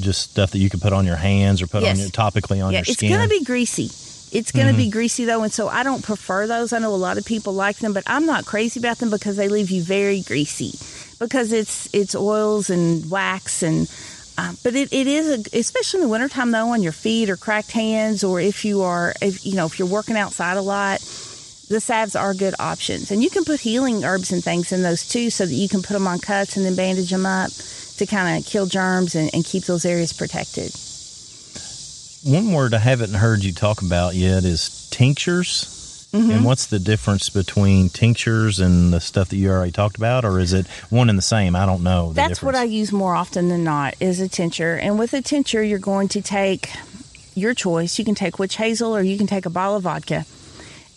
[0.00, 1.96] just stuff that you can put on your hands or put Yes.
[1.96, 3.10] on your topically on yeah, your skin?
[3.10, 3.18] Mm-hmm.
[3.18, 3.90] going to be greasy.
[4.36, 6.72] It's going to be greasy though, and so I don't prefer those.
[6.72, 9.36] I know a lot of people like them, but I'm not crazy about them because
[9.36, 10.72] they leave you very greasy.
[11.18, 13.88] Because it's it's oils and wax and.
[14.38, 17.36] Uh, but it, it is, a, especially in the wintertime, though, on your feet or
[17.36, 21.00] cracked hands, or if you are, if you know, if you're working outside a lot,
[21.68, 23.10] the salves are good options.
[23.10, 25.82] And you can put healing herbs and things in those too, so that you can
[25.82, 27.50] put them on cuts and then bandage them up
[27.98, 30.72] to kind of kill germs and, and keep those areas protected.
[32.24, 35.81] One word I haven't heard you talk about yet is tinctures.
[36.12, 36.30] Mm-hmm.
[36.30, 40.38] And what's the difference between tinctures and the stuff that you already talked about, or
[40.38, 41.56] is it one and the same?
[41.56, 42.08] I don't know.
[42.08, 44.76] the That's what I use more often than not is a tincture.
[44.76, 46.70] And with a tincture, you're going to take
[47.34, 47.98] your choice.
[47.98, 50.26] You can take witch hazel or you can take a bottle of vodka.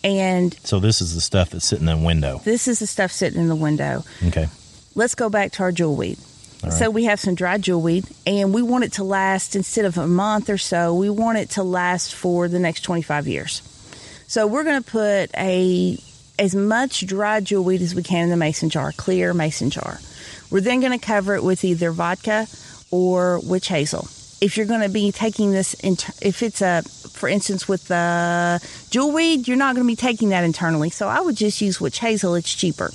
[0.04, 2.40] And So this is the stuff that's sitting in the window.
[2.44, 4.04] this is the stuff sitting in the window.
[4.26, 4.48] Okay.
[4.94, 6.18] Let's go back to our jewelweed.
[6.62, 6.72] Right.
[6.72, 10.06] So we have some dry jewelweed, and we want it to last instead of a
[10.06, 10.94] month or so.
[10.94, 13.62] We want it to last for the next 25 years.
[14.26, 15.98] So we're going to put a
[16.38, 19.98] as much dry jewelweed as we can in the mason jar, clear mason jar.
[20.50, 22.46] We're then going to cover it with either vodka
[22.90, 24.08] or witch hazel.
[24.40, 28.60] If you're going to be taking this, inter- if it's a, for instance, with the
[28.90, 30.90] jewelweed, you're not going to be taking that internally.
[30.90, 32.34] So I would just use witch hazel.
[32.34, 32.90] It's cheaper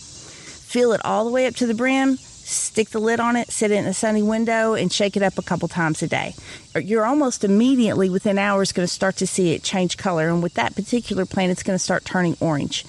[0.72, 2.18] fill it all the way up to the brim,
[2.52, 5.38] stick the lid on it, sit it in a sunny window, and shake it up
[5.38, 6.36] a couple times a day.
[6.76, 10.28] You're almost immediately, within hours, going to start to see it change color.
[10.30, 12.86] And with that particular plant, it's going to start turning orange.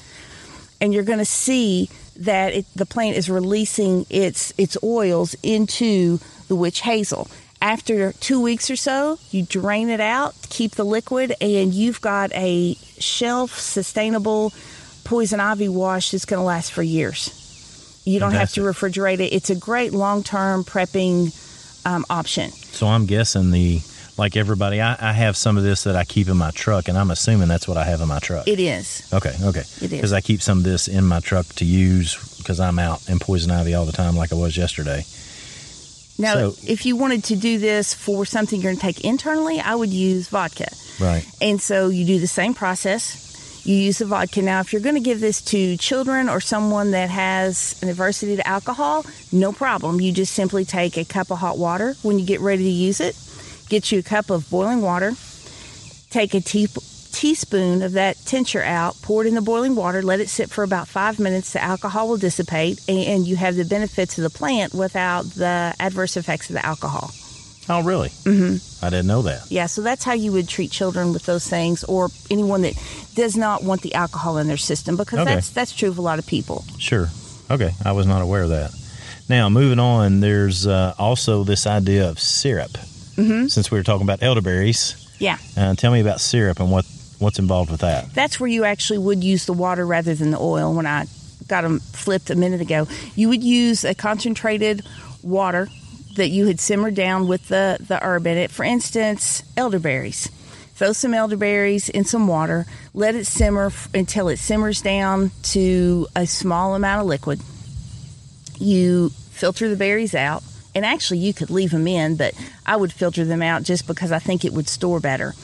[0.81, 6.19] And you're going to see that it, the plant is releasing its its oils into
[6.49, 7.29] the witch hazel.
[7.61, 12.33] After two weeks or so, you drain it out, keep the liquid, and you've got
[12.35, 14.53] a shelf sustainable
[15.05, 17.42] poison ivy wash that's going to last for years.
[18.05, 19.33] You don't have to refrigerate it.
[19.33, 21.33] It's a great long term prepping
[21.87, 22.51] um, option.
[22.51, 23.81] So I'm guessing the
[24.19, 26.99] like everybody, I, I have some of this that I keep in my truck, and
[26.99, 28.47] I'm assuming that's what I have in my truck.
[28.47, 29.09] It is.
[29.13, 29.61] okay, okay.
[29.61, 29.91] It is.
[29.91, 33.19] Because I keep some of this in my truck to use because I'm out in
[33.19, 35.05] poison ivy all the time, like I was yesterday.
[36.19, 39.61] Now, So- if you wanted to do this for something you're going to take internally,
[39.61, 40.69] I would use vodka.
[41.01, 41.25] Right.
[41.41, 43.32] And so you do the same process.
[43.65, 44.43] You use the vodka.
[44.43, 48.37] Now, if you're going to give this to children or someone that has an adversity
[48.37, 50.01] to alcohol, no problem.
[50.01, 53.01] You just simply take a cup of hot water when you get ready to use
[53.01, 53.17] it.
[53.69, 55.13] Get you a cup of boiling water.
[56.11, 56.67] Take a tea,
[57.13, 60.65] teaspoon of that tincture out, pour it in the boiling water, let it sit for
[60.65, 61.53] about five minutes.
[61.53, 65.75] The alcohol will dissipate, and, and you have the benefits of the plant without the
[65.79, 67.13] adverse effects of the alcohol.
[67.69, 68.09] Oh, really?
[68.09, 68.85] Mm-hmm.
[68.85, 69.51] I didn't know that.
[69.51, 72.75] Yeah, so that's how you would treat children with those things, or anyone that
[73.15, 75.35] does not want the alcohol in their system, because Okay.
[75.35, 76.65] that's that's true of a lot of people.
[76.79, 77.09] Sure.
[77.51, 77.71] Okay.
[77.85, 78.73] I was not aware of that.
[79.29, 82.73] Now, moving on, there's uh, also this idea of syrup.
[83.17, 83.47] Mm-hmm.
[83.47, 86.85] Since we were talking about elderberries, Yeah, uh, tell me about syrup and what,
[87.21, 88.13] what's involved with that.
[88.15, 90.75] that's where you actually would use the water rather than the oil.
[90.75, 91.07] When I
[91.47, 94.83] got them flipped a minute ago, you would use a concentrated
[95.23, 95.69] water
[96.17, 98.51] that you had simmered down with the the herb in it.
[98.51, 100.29] For instance, elderberries.
[100.75, 102.67] Throw some elderberries in some water.
[102.95, 107.41] Let it simmer f- until it simmers down to a small amount of liquid.
[108.59, 110.43] you filter the berries out
[110.75, 112.33] and actually you could leave them in but
[112.65, 115.35] i would filter them out just because i think it would store better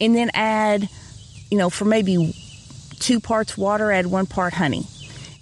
[0.00, 0.88] and then add
[1.50, 2.34] you know for maybe
[2.98, 4.84] two parts water add one part honey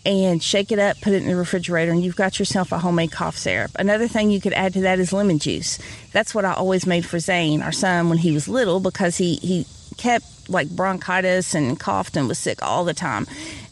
[0.06, 3.12] and shake it up, put it in the refrigerator, and you've got yourself a homemade
[3.12, 3.70] cough syrup.
[3.78, 5.78] Another thing you could add to that is lemon juice.
[6.12, 9.36] That's what I always made for Zane, our son, when he was little, because he,
[9.36, 13.26] he kept like bronchitis and coughed and was sick all the time.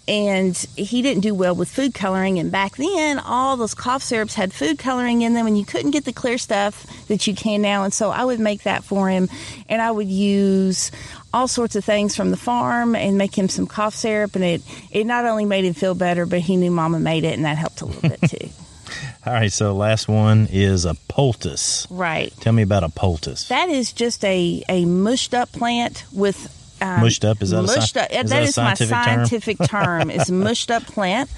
[0.09, 2.39] And he didn't do well with food coloring.
[2.39, 5.91] And back then, all those cough syrups had food coloring in them, and you couldn't
[5.91, 7.83] get the clear stuff that you can now.
[7.83, 9.29] And so I would make that for him,
[9.69, 10.93] and I would use
[11.37, 14.35] all sorts of things from the farm and make him some cough syrup.
[14.35, 17.35] And it, it not only made him feel better, but he knew Mama made it,
[17.35, 18.49] and that helped a little bit too.
[19.27, 21.87] All right, so last one is a poultice.
[21.91, 22.33] Right.
[22.41, 23.49] Tell me about a poultice.
[23.49, 27.43] That is just a, a mushed up plant with um, Mushed up?
[27.43, 28.11] Is that a mushed sci- up?
[28.11, 29.05] is that that a is my scientific term?
[29.05, 30.11] scientific term.
[30.11, 31.31] It's a mushed up plant.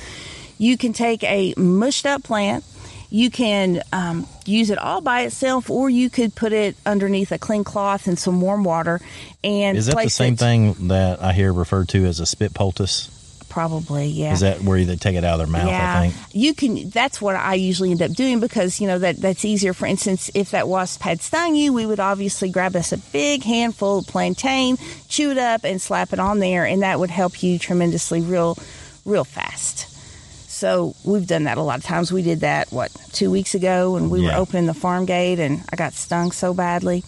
[0.58, 2.64] You can take a mushed up plant.
[3.11, 7.38] You can um, use it all by itself, or you could put it underneath a
[7.38, 9.01] clean cloth and some warm water.
[9.42, 12.53] And Is that the same it- thing that I hear referred to as a spit
[12.53, 13.14] poultice?
[13.49, 14.35] Probably, yeah.
[14.35, 15.71] Is that where they take it out of their mouth?
[15.73, 16.14] I think.
[16.33, 16.90] You can.
[16.90, 19.73] That's what I usually end up doing because you know that that's easier.
[19.73, 23.42] For instance, if that wasp had stung you, we would obviously grab us a big
[23.42, 24.77] handful of plantain,
[25.09, 28.59] chew it up, and slap it on there, and that would help you tremendously, real,
[29.07, 29.88] real fast.
[30.59, 32.12] So we've done that a lot of times.
[32.12, 34.35] We did that what two weeks ago, and we Yeah.
[34.35, 37.05] were opening the farm gate, and I got stung so badly.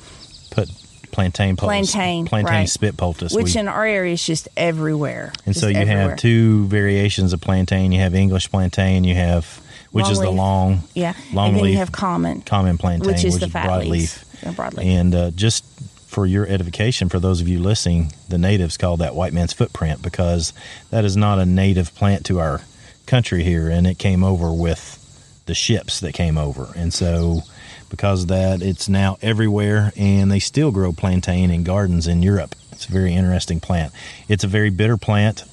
[0.50, 0.70] Put
[1.10, 1.90] plantain poultice.
[1.90, 2.68] Plantain, Plantain right.
[2.68, 3.32] spit poultice.
[3.32, 5.32] Which We- in our area is just everywhere.
[5.46, 6.10] and so you everywhere.
[6.10, 7.90] have two variations of plantain.
[7.90, 9.02] You have English plantain.
[9.02, 9.60] You have
[9.90, 13.08] which Long is the long yeah, long and then leaf you have common, common plantain,
[13.12, 13.88] which is the fat broadleaf.
[13.90, 14.24] leaf.
[14.44, 14.84] Yeah, broadleaf.
[14.84, 15.64] And uh, just
[16.06, 20.00] for your edification, for those of you listening, the natives call that white man's footprint
[20.02, 20.52] because
[20.90, 22.60] that is not a native plant to our
[23.10, 24.96] country here, and it came over with
[25.46, 27.42] the ships that came over, and so
[27.90, 32.54] because of that, it's now everywhere, and they still grow plantain in gardens in Europe.
[32.72, 33.92] It's a very interesting plant.
[34.28, 35.44] It's a very bitter plant,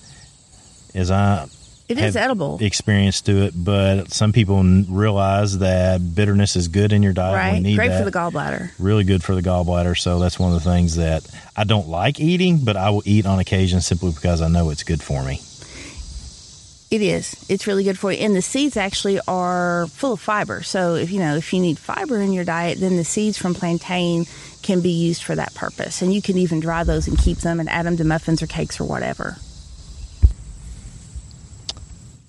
[0.94, 1.48] as I
[1.90, 2.60] It is edible.
[2.62, 7.36] Experience to it, but some people realize that bitterness is good in your diet.
[7.36, 7.62] Right?
[7.62, 8.72] need Great that for the gallbladder.
[8.78, 9.98] really good for the gallbladder.
[9.98, 13.26] So that's one of the things that I don't like eating, but I will eat
[13.26, 15.42] on occasion simply because I know it's good for me.
[16.90, 17.36] It is.
[17.50, 18.20] It's really good for you.
[18.20, 20.64] And the seeds actually are full of fiber.
[20.64, 23.54] So if you know if you need fiber in your diet, then the seeds from
[23.54, 24.26] plantain
[24.62, 26.02] can be used for that purpose.
[26.02, 28.48] And you can even dry those and keep them and add them to muffins or
[28.48, 29.36] cakes or whatever.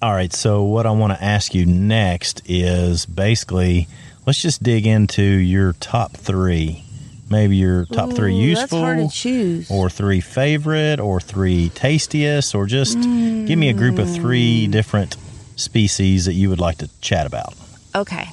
[0.03, 0.33] All right.
[0.33, 3.87] So what I want to ask you next is basically
[4.27, 6.85] let's just dig into your top three.
[7.31, 9.71] Maybe your top three Ooh, useful, to choose.
[9.71, 14.71] or three favorite, or three tastiest, or just give me a group of three Hmm.
[14.71, 15.17] different
[15.57, 17.55] species that you would like to chat about.
[17.95, 18.29] okay.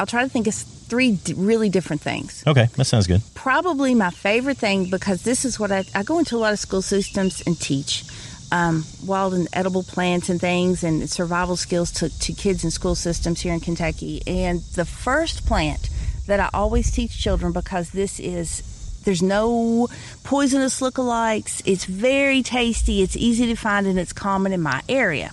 [0.00, 2.42] I'll try to think of three d- really different things.
[2.46, 3.22] Okay, that sounds good.
[3.34, 6.58] probably my favorite thing because this is what I, I go into a lot of
[6.58, 8.02] school systems and teach
[8.50, 12.94] um, wild and edible plants and things and survival skills to, to kids in school
[12.96, 14.22] systems here in Kentucky.
[14.26, 15.88] And the first plant
[16.26, 18.62] that I always teach children because this is
[19.04, 19.88] there's no
[20.22, 21.60] poisonous lookalikes.
[21.64, 23.02] It's very tasty.
[23.02, 25.32] It's easy to find and it's common in my area.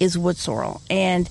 [0.00, 1.28] Is wood sorrel and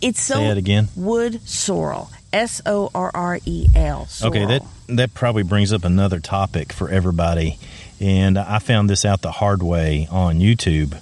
[0.00, 0.88] it's so Say it again.
[0.96, 2.10] wood sorrel.
[2.32, 4.08] S O R R E L.
[4.22, 7.58] Okay, that that probably brings up another topic for everybody,
[8.00, 11.00] and I found this out the hard way on YouTube.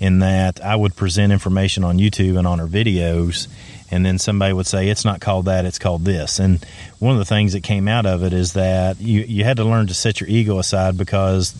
[0.00, 3.48] In that I would present information on YouTube and on our videos,
[3.92, 6.38] and then somebody would say it's not called that, it's called this.
[6.40, 6.64] And
[6.98, 9.64] one of the things that came out of it is that you you had to
[9.64, 11.54] learn to set your ego aside because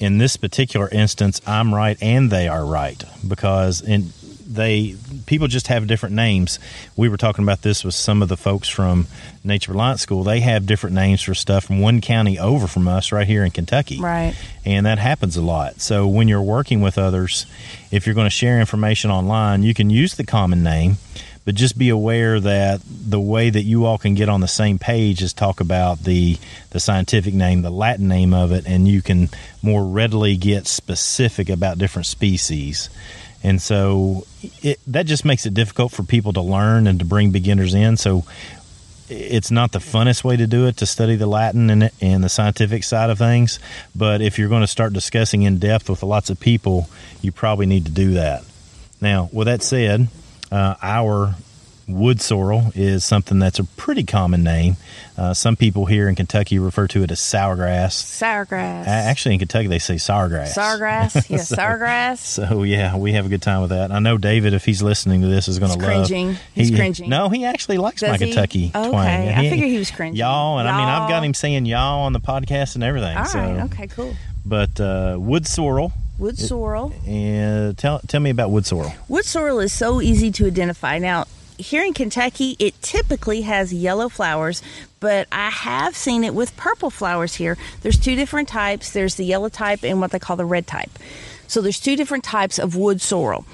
[0.00, 4.12] in this particular instance, I'm right and they are right because in
[4.52, 4.96] they
[5.26, 6.58] people just have different names.
[6.96, 9.06] We were talking about this with some of the folks from
[9.44, 10.24] Nature Reliance School.
[10.24, 13.52] They have different names for stuff from one county over from us, right here in
[13.52, 14.34] Kentucky, Right.
[14.64, 15.80] and that happens a lot.
[15.80, 17.46] So when you're working with others,
[17.92, 20.96] if you're going to share information online, you can use the common name,
[21.44, 24.78] but just be aware that the way that you all can get on the same
[24.78, 26.38] page is talk about the
[26.70, 29.28] the scientific name, the Latin name of it, and you can
[29.62, 32.90] more readily get specific about different species.
[33.42, 34.26] And so
[34.62, 37.96] it, that just makes it difficult for people to learn and to bring beginners in.
[37.96, 38.24] So
[39.08, 42.28] it's not the funnest way to do it to study the Latin and, and the
[42.28, 43.58] scientific side of things.
[43.96, 46.88] But if you're going to start discussing in depth with lots of people,
[47.22, 48.44] you probably need to do that.
[49.00, 50.08] Now, with that said,
[50.50, 51.34] uh, our
[51.88, 54.76] wood sorrel is something that's a pretty common name.
[55.18, 57.90] Uh, some people here in Kentucky refer to it as sourgrass.
[57.94, 58.86] Sourgrass.
[58.86, 60.54] Actually, in Kentucky, they say sourgrass.
[60.56, 61.28] Sourgrass.
[61.30, 62.18] Yeah, So- sourgrass.
[62.18, 63.90] So yeah, we have a good time with that.
[63.90, 66.06] I know David, if he's listening to this, is going to He's love.
[66.08, 66.36] cringing.
[66.54, 67.10] He's cringing.
[67.10, 68.26] No, he actually likes my Does he?
[68.28, 69.28] Kentucky Okay, twang.
[69.28, 70.16] I figured he was cringing.
[70.16, 73.16] Y'all, and I mean, I've got him saying y'all on the podcast and everything.
[73.16, 73.60] All so, right.
[73.64, 73.88] Okay.
[73.88, 74.14] Cool.
[74.46, 76.92] but uh, wood sorrel Wood sorrel.
[77.06, 78.92] And tell tell me about wood sorrel.
[79.08, 80.98] Wood sorrel is so easy to identify.
[80.98, 81.24] Now,
[81.56, 84.62] here in Kentucky, it typically has yellow flowers,
[85.00, 87.56] but I have seen it with purple flowers here.
[87.80, 88.92] There's two different types.
[88.92, 90.90] There's the yellow type and what they call the red type.
[91.46, 93.46] So there's two different types of wood sorrel.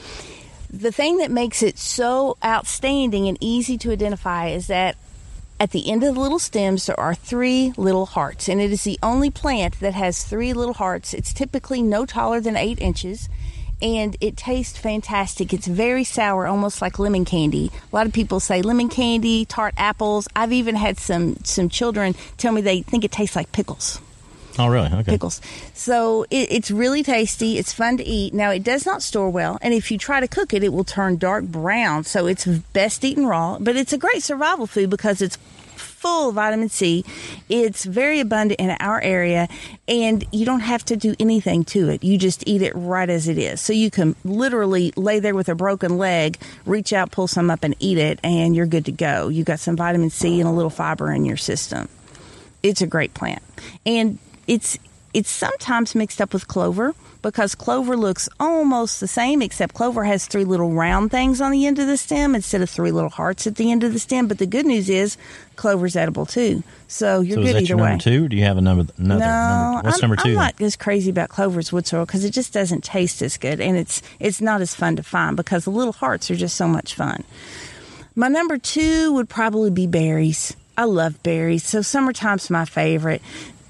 [0.69, 4.97] The thing that makes it so outstanding and easy to identify is that
[5.59, 8.85] at the end of the little stems, there are three little hearts, and it is
[8.85, 11.15] the only plant that has three little hearts.
[11.15, 13.29] It's typically no taller than eight inches,
[13.81, 15.53] and it tastes fantastic.
[15.53, 17.71] It's very sour, almost like lemon candy.
[17.93, 20.29] A lot of people say lemon candy, tart apples.
[20.37, 24.01] I've even had some some children tell me they think it tastes like pickles
[24.59, 24.89] Oh, really?
[24.91, 25.13] Okay.
[25.13, 25.41] pickles.
[25.75, 27.59] So it, it's really tasty.
[27.59, 28.33] It's fun to eat.
[28.33, 30.85] Now it does not store well, and if you try to cook it, it will
[30.85, 32.05] turn dark brown.
[32.05, 33.59] So it's best eaten raw.
[33.61, 35.37] But it's a great survival food because it's
[35.77, 37.05] full of vitamin C.
[37.49, 39.49] It's very abundant in our area,
[39.89, 42.05] and you don't have to do anything to it.
[42.05, 43.61] You just eat it right as it is.
[43.61, 47.65] So you can literally lay there with a broken leg, reach out, pull some up,
[47.65, 49.29] and eat it, and you're good to go.
[49.29, 51.89] You got some vitamin C and a little fiber in your system
[52.63, 53.43] it's a great plant
[53.85, 54.79] and it's
[55.15, 60.27] it's sometimes mixed up with clover because clover looks almost the same except clover has
[60.27, 63.47] three little round things on the end of the stem instead of three little hearts
[63.47, 65.17] at the end of the stem but the good news is
[65.57, 68.25] clover's edible too so you're So good is that either your way number two?
[68.25, 68.93] Or do you have a number?
[68.97, 69.89] Another no, number?
[69.89, 70.29] What's I'm, number two?
[70.31, 73.61] I'm not as crazy about Clover's wood sorrel because it just doesn't taste as good,
[73.61, 76.69] and it's it's not as fun to find because the little hearts are just so
[76.69, 77.25] much fun.
[78.15, 80.57] My number two would probably be berries.
[80.79, 83.23] I love berries, so summertime's my favorite.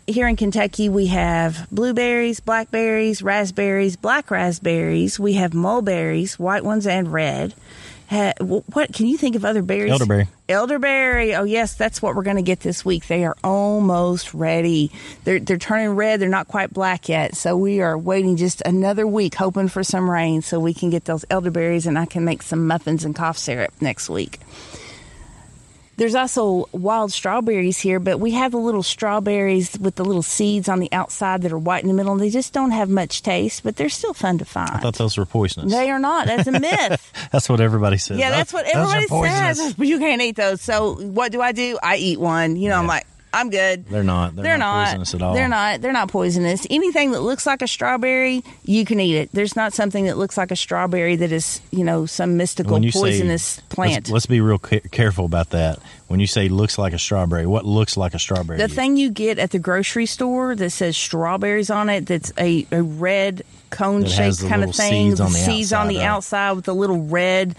[0.07, 5.19] Here in Kentucky, we have blueberries, blackberries, raspberries, black raspberries.
[5.19, 7.55] We have mulberries, white ones and red.
[8.09, 9.91] Ha- what can you think of other berries?
[9.91, 10.29] Elderberry.
[10.49, 11.35] Elderberry.
[11.35, 13.09] Oh yes, that's what we're going to get this week.
[13.09, 14.93] They are almost ready.
[15.25, 16.21] They're they're turning red.
[16.21, 17.35] They're not quite black yet.
[17.35, 21.05] So we are waiting just another week, hoping for some rain, so we can get
[21.05, 24.39] those elderberries, and I can make some muffins and cough syrup next week.
[25.97, 30.69] There's also wild strawberries here, but we have the little strawberries with the little seeds
[30.69, 32.13] on the outside that are white in the middle.
[32.13, 34.71] And they just don't have much taste, but they're still fun to find.
[34.71, 35.73] I thought those were poisonous.
[35.73, 36.27] they are not.
[36.27, 37.29] That's a myth.
[37.33, 38.19] That's what everybody says.
[38.19, 39.75] Yeah, that's what everybody says.
[39.75, 40.61] But you can't eat those.
[40.61, 41.79] So what do I do?
[41.83, 42.57] I eat one.
[42.57, 43.07] You know, I'm like,
[43.37, 43.87] I'm good.
[43.87, 44.35] They're not.
[44.35, 45.35] They're, not, poisonous at all.
[45.35, 45.83] They're not.
[45.83, 46.67] They're not poisonous.
[46.71, 49.31] Anything that looks like a strawberry, you can eat it.
[49.33, 53.43] There's not something that looks like a strawberry that is, you know, some mystical poisonous
[53.43, 53.93] say, plant.
[53.93, 55.79] Let's, let's be real ca- careful about that.
[56.09, 58.59] When you say looks like a strawberry, what looks like a strawberry?
[58.59, 62.67] The thing you get at the grocery store that says strawberries on it, that's a,
[62.73, 66.65] a red cone shaped kind of thing, seeds on the seeds on the outside with
[66.65, 67.57] the little red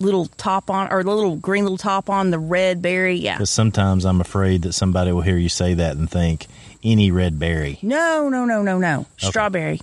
[0.00, 3.16] little top on, or the little green little top on the red berry.
[3.16, 3.36] Yeah.
[3.36, 6.46] Because sometimes I'm afraid that somebody will hear you say that and think
[6.82, 7.78] any red berry.
[7.82, 9.06] No, no, no, no, no.
[9.18, 9.80] Strawberry.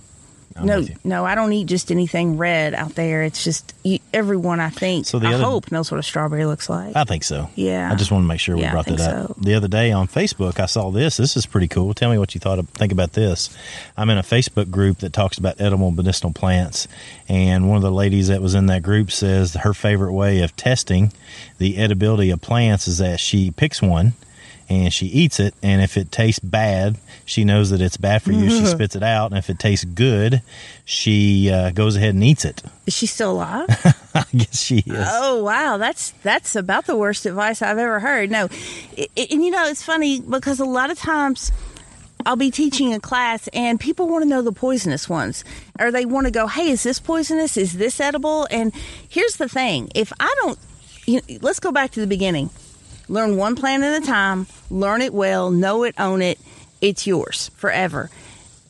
[0.58, 3.22] I'm no, no, I don't eat just anything red out there.
[3.22, 4.60] It's just you, everyone.
[4.60, 5.06] I think.
[5.06, 6.94] So the I other- hope knows what a strawberry looks like.
[6.96, 7.48] I think so.
[7.54, 7.90] Yeah.
[7.90, 9.26] I just want to make sure we Yeah, brought that up.
[9.28, 9.36] so.
[9.40, 11.16] The other day on Facebook, I saw this.
[11.16, 11.94] This is pretty cool.
[11.94, 12.58] Tell me what you thought.
[12.58, 13.50] Of, think about this.
[13.96, 16.88] I'm in a Facebook group that talks about edible medicinal plants,
[17.28, 20.54] and one of the ladies that was in that group says her favorite way of
[20.56, 21.12] testing
[21.58, 24.14] the edibility of plants is that she picks one.
[24.70, 28.32] And she eats it, and if it tastes bad, she knows that it's bad for
[28.32, 28.50] you.
[28.50, 30.42] she spits it out, and if it tastes good,
[30.84, 32.62] she uh, goes ahead and eats it.
[32.86, 33.66] Is she still alive?
[34.14, 35.08] I guess she is.
[35.10, 38.30] Oh wow, that's that's about the worst advice I've ever heard.
[38.30, 38.48] No,
[38.98, 41.50] I- I- and you know it's funny because a lot of times
[42.26, 45.44] I'll be teaching a class and people want to know the poisonous ones,
[45.78, 47.56] or they want to go, "Hey, is this poisonous?
[47.56, 48.74] Is this edible?" And
[49.08, 50.58] here's the thing: if I don't,
[51.06, 52.50] you let's go back to the beginning.
[53.08, 54.46] Learn one plant at a time.
[54.70, 55.50] Learn it well.
[55.50, 55.94] Know it.
[55.98, 56.38] Own it.
[56.80, 58.10] It's yours forever.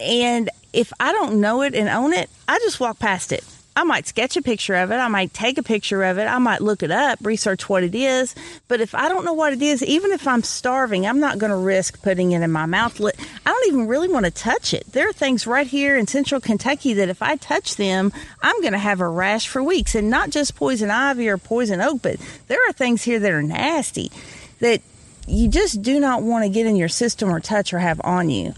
[0.01, 3.45] And if I don't know it and own it, I just walk past it.
[3.79, 4.97] I might sketch a picture of it.
[4.97, 6.25] I might take a picture of it.
[6.25, 8.35] I might look it up, research what it is.
[8.67, 11.53] But if I don't know what it is, even if I'm starving, I'm not going
[11.53, 13.01] to risk putting it in my mouth.
[13.01, 13.13] I
[13.45, 14.85] don't even really want to touch it.
[14.91, 18.13] There are things right here in central Kentucky that if I touch them,
[18.43, 19.95] I'm going to have a rash for weeks.
[19.95, 22.17] And not just poison ivy or poison oak, but
[22.49, 24.11] there are things here that are nasty
[24.59, 24.83] that
[25.29, 28.29] you just do not want to get in your system or touch or have on
[28.29, 28.55] you.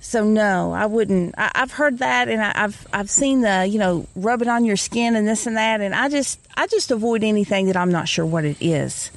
[0.00, 1.34] So no, I wouldn't.
[1.36, 4.64] I, I've heard that, and I, I've I've seen the you know rub it on
[4.64, 7.90] your skin and this and that, and I just I just avoid anything that I'm
[7.90, 9.10] not sure what it is,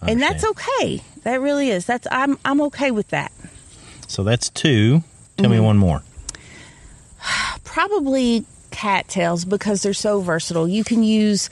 [0.00, 1.02] and that's okay.
[1.24, 1.86] That really is.
[1.86, 3.32] That's I'm I'm okay with that.
[4.06, 5.02] So that's two.
[5.36, 5.52] Tell Mm-hmm.
[5.52, 6.02] me one more.
[7.64, 10.68] Probably cattails because they're so versatile.
[10.68, 11.50] You can use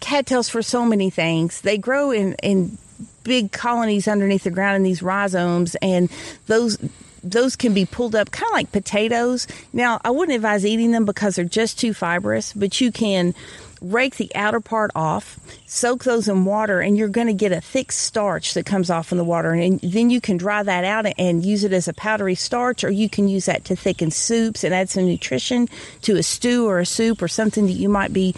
[0.00, 1.60] cattails for so many things.
[1.62, 2.78] They grow in in
[3.24, 6.10] big colonies underneath the ground in these rhizomes, and
[6.46, 6.78] those
[7.22, 9.46] those can be pulled up kind of like potatoes.
[9.72, 13.34] Now, I wouldn't advise eating them because they're just too fibrous, but you can
[13.80, 17.60] rake the outer part off, soak those in water, and you're going to get a
[17.60, 19.52] thick starch that comes off in the water.
[19.52, 22.90] And then you can dry that out and use it as a powdery starch, or
[22.90, 25.68] you can use that to thicken soups and add some nutrition
[26.02, 28.34] to a stew or a soup or something that you might be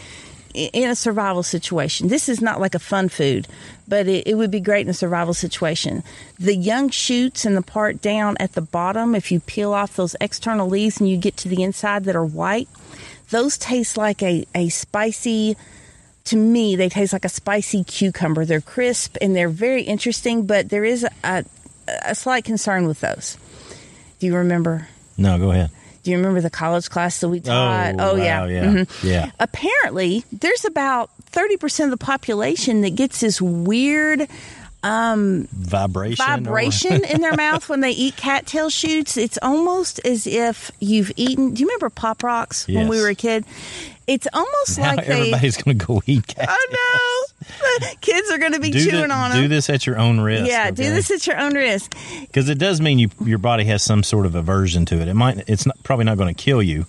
[0.55, 2.09] in a survival situation.
[2.09, 3.49] This is not like a fun food,
[3.89, 6.03] but it, it, would be great in a survival situation.
[6.39, 10.17] The young shoots and the part down at the bottom, if you peel off those
[10.21, 12.69] external leaves and you get to the inside that are white,
[13.31, 15.57] those taste like a, a spicy,
[16.25, 18.45] to me, they taste like a spicy cucumber.
[18.45, 21.45] They're crisp and they're very interesting, but there is a, a,
[22.07, 23.37] a slight concern with those.
[24.19, 24.89] Do you remember?
[25.17, 25.71] No, go ahead.
[26.03, 27.95] Do you remember the college class that we taught?
[27.99, 28.47] Oh, oh wow, yeah.
[28.47, 28.65] yeah.
[28.65, 29.05] Mhm.
[29.05, 29.31] Yeah.
[29.39, 34.29] Apparently, there's about 30% of the population that gets this weird
[34.83, 36.25] um, Vibration.
[36.25, 39.17] or- vibration in their mouth when they eat cattail shoots.
[39.17, 41.55] It's almost as if you've eaten.
[41.55, 43.45] Do you remember Pop Rocks when we were a kid?
[44.07, 46.49] It's almost Now like everybody's going to go eat cat.
[46.51, 47.89] Oh no!
[48.01, 50.49] Kids are going to be do, chewing thi- on do this at your own risk.
[50.49, 51.95] yeah, do this at your own risk.
[52.21, 55.09] because it does mean you your body has some sort of aversion to it.
[55.09, 56.87] It might it's not, probably not going to kill you,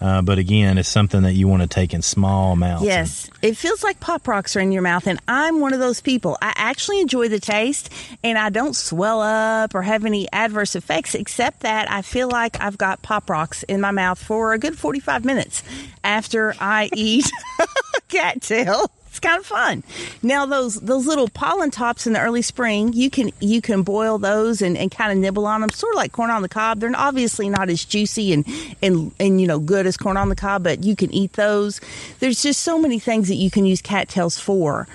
[0.00, 2.84] uh, but again, it's something that you want to take in small amounts.
[2.84, 6.00] Yes, it feels like pop rocks are in your mouth, and I'm one of those
[6.00, 6.38] people.
[6.40, 7.90] I actually enjoy the taste,
[8.24, 12.60] and I don't swell up or have any adverse effects, except that I feel like
[12.60, 15.62] I've got pop rocks in my mouth for a good 45 minutes
[16.02, 17.30] after I eat
[18.08, 18.90] cattail.
[19.10, 19.82] It's kind of fun.
[20.22, 24.18] Now those those little pollen tops in the early spring, you can you can boil
[24.18, 26.78] those and, and kind of nibble on them, sort of like corn on the cob.
[26.78, 28.46] They're obviously not as juicy and
[28.80, 31.80] and and you know good as corn on the cob, but you can eat those.
[32.20, 34.86] There's just so many things that you can use cattails for.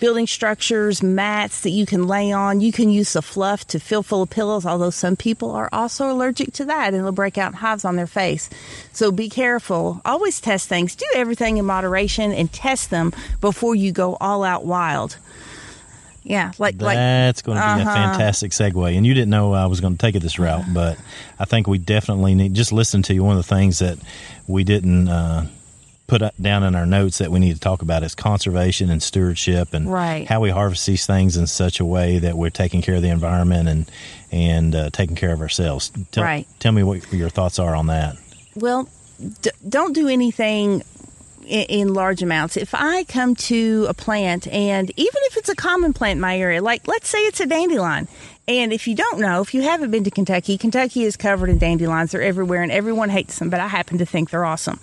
[0.00, 2.60] Building structures, mats that you can lay on.
[2.60, 6.10] You can use the fluff to fill full of pillows, although some people are also
[6.10, 8.50] allergic to that and they'll break out hives on their face.
[8.92, 10.02] So be careful.
[10.04, 10.94] Always test things.
[10.94, 15.16] Do everything in moderation and test them before you go all out wild.
[16.22, 17.94] Yeah, like like That's going to be a Uh-huh.
[17.94, 18.96] fantastic segue.
[18.96, 20.98] And you didn't know I was going to take it this route, but
[21.38, 23.22] I think we definitely need just listen to you.
[23.22, 23.98] One of the things that
[24.46, 25.46] we didn't uh,
[26.06, 29.72] put down in our notes that we need to talk about is conservation and stewardship
[29.72, 30.26] and Right.
[30.28, 33.08] how we harvest these things in such a way that we're taking care of the
[33.08, 33.90] environment and
[34.30, 35.90] and uh, taking care of ourselves.
[36.12, 36.46] Tell, Right.
[36.58, 38.16] Tell me what your thoughts are on that.
[38.56, 38.88] Well,
[39.42, 40.82] d- don't do anything
[41.46, 42.56] in, in large amounts.
[42.56, 46.36] If I come to a plant, and even if it's a common plant in my
[46.38, 48.08] area, like let's say it's a dandelion,
[48.48, 51.58] and if you don't know, if you haven't been to Kentucky, Kentucky is covered in
[51.58, 52.10] dandelions.
[52.12, 54.80] They're everywhere, and everyone hates them, but I happen to think they're awesome.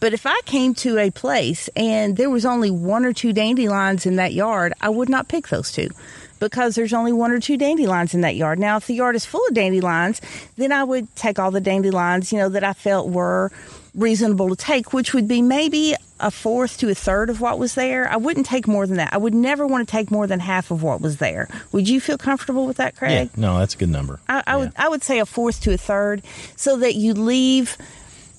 [0.00, 4.06] But if I came to a place and there was only one or two dandelions
[4.06, 5.88] in that yard, I would not pick those two
[6.38, 8.58] because there's only one or two dandelions in that yard.
[8.58, 10.20] Now, if the yard is full of dandelions,
[10.56, 13.50] then I would take all the dandelions, you know, that I felt were
[13.94, 17.74] reasonable to take, which would be maybe a fourth to a third of what was
[17.74, 18.08] there.
[18.08, 19.12] I wouldn't take more than that.
[19.12, 21.48] I would never want to take more than half of what was there.
[21.72, 23.30] Would you feel comfortable with that, Craig?
[23.34, 24.20] Yeah, no, that's a good number.
[24.28, 26.22] I, I would I would say a fourth to a third,
[26.56, 27.76] so that you leave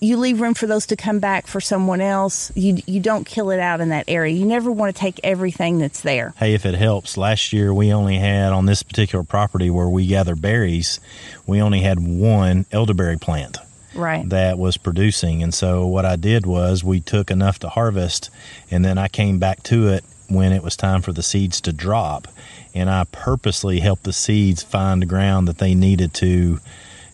[0.01, 2.51] you leave room for those to come back for someone else.
[2.55, 4.33] You you don't kill it out in that area.
[4.33, 6.33] You never want to take everything that's there.
[6.37, 10.07] Hey, if it helps, last year we only had on this particular property where we
[10.07, 10.99] gather berries,
[11.45, 13.57] we only had one elderberry plant
[13.95, 14.27] Right.
[14.29, 15.43] that was producing.
[15.43, 18.29] And so what I did was we took enough to harvest,
[18.71, 21.73] and then I came back to it when it was time for the seeds to
[21.73, 22.27] drop.
[22.75, 26.59] And I purposely helped the seeds find the ground that they needed to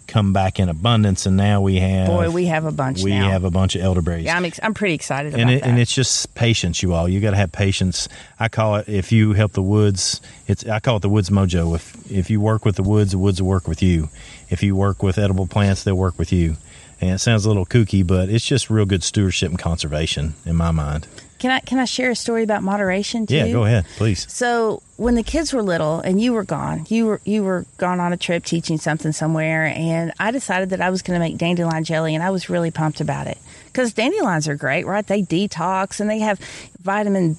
[0.08, 1.26] come back in abundance.
[1.26, 3.30] And now we have Boy, we have a bunch we now.
[3.30, 5.70] have a bunch of elderberries yeah, I'm ex- I'm pretty excited about and it, that.
[5.70, 7.08] and it's just patience, you all.
[7.10, 8.08] You got to have patience.
[8.40, 10.22] I call it if you help the woods.
[10.48, 11.76] It's I call it the woods mojo.
[11.76, 14.10] If if you work with the woods, the woods will work with you.
[14.50, 16.58] If you work with edible plants, they'll work with you.
[17.02, 20.56] And it sounds a little kooky, but it's just real good stewardship and conservation in
[20.56, 21.08] my mind.
[21.46, 23.36] Can I can I share a story about moderation too?
[23.36, 24.26] Yeah, go ahead, please.
[24.34, 28.00] So when the kids were little and you were gone, you were you were gone
[28.00, 31.38] on a trip teaching something somewhere, and I decided that I was going to make
[31.38, 33.38] dandelion jelly, and I was really pumped about it
[33.68, 35.06] because dandelions are great, right?
[35.06, 36.40] They detox and they have
[36.82, 37.36] vitamin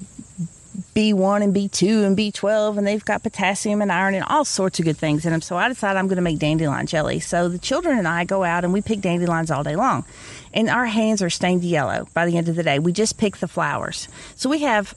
[0.96, 4.86] B1 and B2 and B12, and they've got potassium and iron and all sorts of
[4.86, 5.42] good things in them.
[5.42, 7.20] So I decided I'm going to make dandelion jelly.
[7.20, 10.06] So the children and I go out and we pick dandelions all day long.
[10.54, 12.78] And our hands are stained yellow by the end of the day.
[12.78, 14.08] We just pick the flowers.
[14.36, 14.94] So we have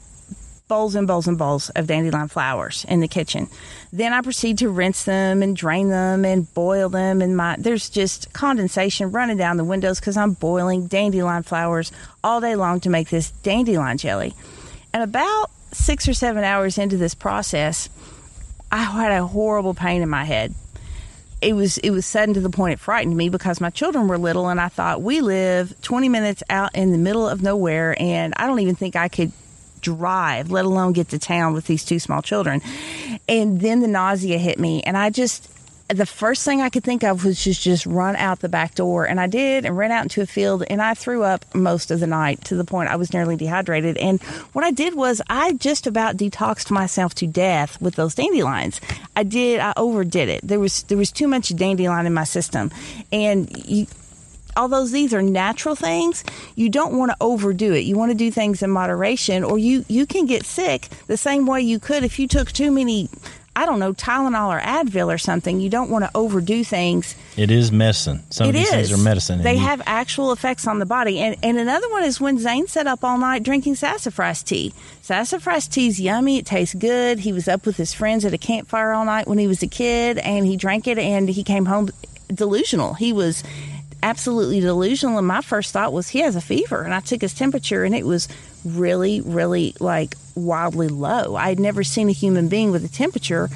[0.69, 3.49] bowls and bowls and bowls of dandelion flowers in the kitchen.
[3.91, 7.21] Then I proceed to rinse them and drain them and boil them.
[7.21, 11.91] And my there's just condensation running down the windows because I'm boiling dandelion flowers
[12.23, 14.33] all day long to make this dandelion jelly.
[14.93, 17.89] And about six or seven hours into this process,
[18.71, 20.53] I had a horrible pain in my head.
[21.41, 24.17] it was it was sudden to the point it frightened me because my children were
[24.17, 28.33] little and I thought we live 20 minutes out in the middle of nowhere and
[28.35, 29.31] I don't even think I could
[29.81, 32.61] drive let alone get to town with these two small children
[33.29, 35.49] and then the nausea hit me and I just
[35.89, 39.05] the first thing I could think of was just just run out the back door,
[39.05, 41.99] and I did, and ran out into a field, and I threw up most of
[41.99, 43.97] the night to the point I was nearly dehydrated.
[43.97, 44.21] And
[44.53, 48.79] what I did was I just about detoxed myself to death with those dandelions.
[49.15, 50.41] I did, I overdid it.
[50.43, 52.71] There was there was too much dandelion in my system,
[53.11, 53.87] and you
[54.59, 56.23] although these are natural things,
[56.55, 57.81] you don't want to overdo it.
[57.81, 61.45] You want to do things in moderation, or you you can get sick the same
[61.45, 63.09] way you could if you took too many.
[63.59, 65.59] I don't know, Tylenol or Advil or something.
[65.59, 67.15] You don't want to overdo things.
[67.35, 68.23] It is medicine.
[68.29, 68.73] Some It of these is.
[68.73, 69.41] things are medicine.
[69.41, 71.19] They you- have actual effects on the body.
[71.19, 74.73] And, and another one is when Zane sat up all night drinking sassafras tea.
[75.01, 76.37] Sassafras tea's yummy.
[76.37, 77.19] It tastes good.
[77.19, 79.67] He was up with his friends at a campfire all night when he was a
[79.67, 81.89] kid, and he drank it, and he came home
[82.33, 82.93] delusional.
[82.93, 83.43] He was
[84.03, 85.17] absolutely delusional.
[85.17, 86.81] And my first thought was he has a fever.
[86.83, 88.27] And I took his temperature, and it was
[88.65, 91.35] really, really like wildly low.
[91.35, 93.49] I had never seen a human being with a temperature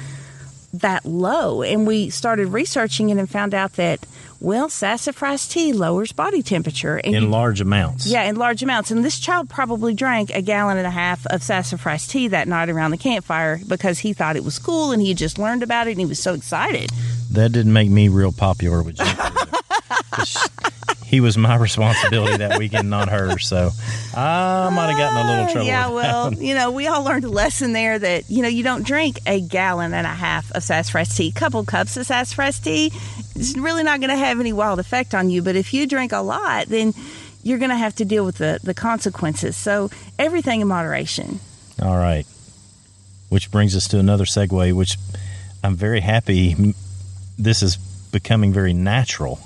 [0.74, 1.62] that low.
[1.62, 4.04] And we started researching it and found out that,
[4.40, 6.96] well, sassafras tea lowers body temperature.
[6.96, 8.06] And in you- large amounts.
[8.06, 8.90] yeah, in large amounts.
[8.90, 12.68] And this child probably drank a gallon and a half of sassafras tea that night
[12.70, 15.92] around the campfire because he thought it was cool and he just learned about it
[15.92, 16.90] and he was so excited.
[17.30, 19.46] That didn't make me real popular with Jennifer.
[21.04, 23.46] he was my responsibility that weekend, not hers.
[23.46, 23.70] So
[24.16, 25.66] I might have gotten a little trouble.
[25.66, 26.42] Yeah, well, one.
[26.42, 29.40] you know, we all learned a lesson there that, you know, you don't drink a
[29.40, 31.32] gallon and a half of sassafras tea.
[31.34, 32.92] A couple cups of sassafras tea,
[33.34, 35.42] it's really not going to have any wild effect on you.
[35.42, 36.94] But if you drink a lot, then
[37.42, 39.56] you're going to have to deal with the, the consequences.
[39.56, 41.38] So everything in moderation.
[41.82, 42.26] All right.
[43.28, 44.96] Which brings us to another segue, which
[45.62, 46.74] I'm very happy.
[47.38, 49.40] This is becoming very natural,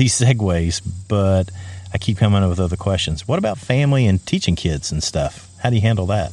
[0.00, 1.50] these segues, but
[1.92, 3.28] I keep coming up with other questions.
[3.28, 5.50] What about family and teaching kids and stuff?
[5.58, 6.32] How do you handle that?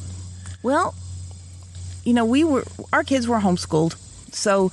[0.62, 0.94] Well,
[2.02, 2.64] you know, we were
[2.94, 3.94] our kids were homeschooled,
[4.32, 4.72] so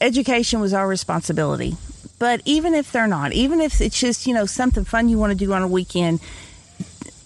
[0.00, 1.76] education was our responsibility.
[2.20, 5.32] But even if they're not, even if it's just you know something fun you want
[5.32, 6.20] to do on a weekend,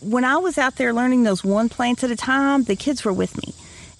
[0.01, 3.13] when I was out there learning those one plants at a time, the kids were
[3.13, 3.53] with me.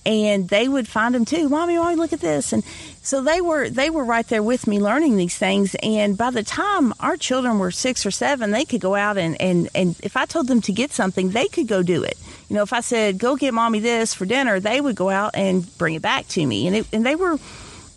[0.07, 1.49] And they would find them too.
[1.49, 2.53] Mommy, mommy, look at this.
[2.53, 2.63] And
[3.03, 5.75] so they were they were right there with me learning these things.
[5.83, 9.41] And by the time our children were six or seven, they could go out and,
[9.41, 12.19] and, and if I told them to get something, they could go do it.
[12.49, 15.33] You know, if I said, go get mommy this for dinner, they would go out
[15.35, 16.67] and bring it back to me.
[16.67, 17.39] And it, and they were,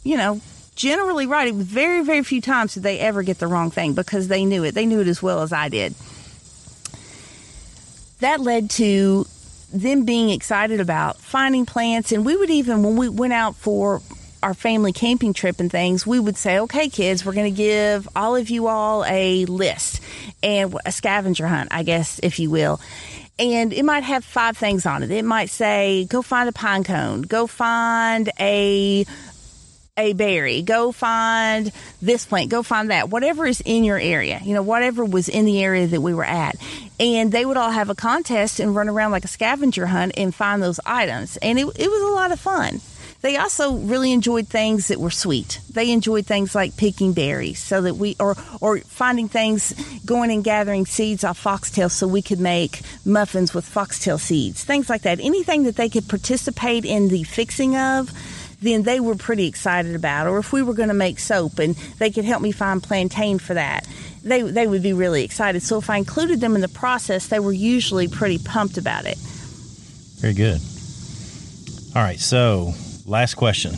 [0.04, 0.40] you know,
[0.76, 1.48] generally right.
[1.48, 4.46] It was very, very few times did they ever get the wrong thing because they
[4.46, 4.74] knew it.
[4.74, 5.94] They knew it as well as I did
[8.20, 9.26] that led to
[9.74, 12.12] them being excited about finding plants.
[12.12, 14.02] And we would even when we went out for
[14.44, 18.08] our family camping trip and things we would say okay kids we're going to give
[18.16, 20.00] all of you all a list
[20.44, 22.80] and a scavenger hunt i guess if you will.
[23.40, 25.12] And it might have five things on it.
[25.12, 27.22] It might say go find a pine cone.
[27.22, 29.06] Go find a
[30.00, 31.72] a berry, go find
[32.04, 35.46] this plant, go find that, whatever is in your area, you know, whatever was in
[35.46, 36.56] the area that we were at.
[37.00, 40.34] And they would all have a contest and run around like a scavenger hunt and
[40.34, 41.38] find those items.
[41.38, 42.82] And it, it was a lot of fun.
[43.22, 45.60] They also really enjoyed things that were sweet.
[45.72, 49.74] They enjoyed things like picking berries so that we, or, or finding things,
[50.06, 54.90] going and gathering seeds off foxtail so we could make muffins with foxtail seeds, things
[54.90, 55.20] like that.
[55.20, 58.12] Anything that they could participate in the fixing of,
[58.62, 60.28] then they were pretty excited about.
[60.28, 63.40] Or if we were going to make soap and they could help me find plantain
[63.40, 63.88] for that,
[64.28, 65.62] they, they would be really excited.
[65.62, 69.18] So if I included them in the process, they were usually pretty pumped about it.
[70.20, 70.62] Very good.
[71.96, 72.20] All right.
[72.20, 72.74] So,
[73.06, 73.74] last question.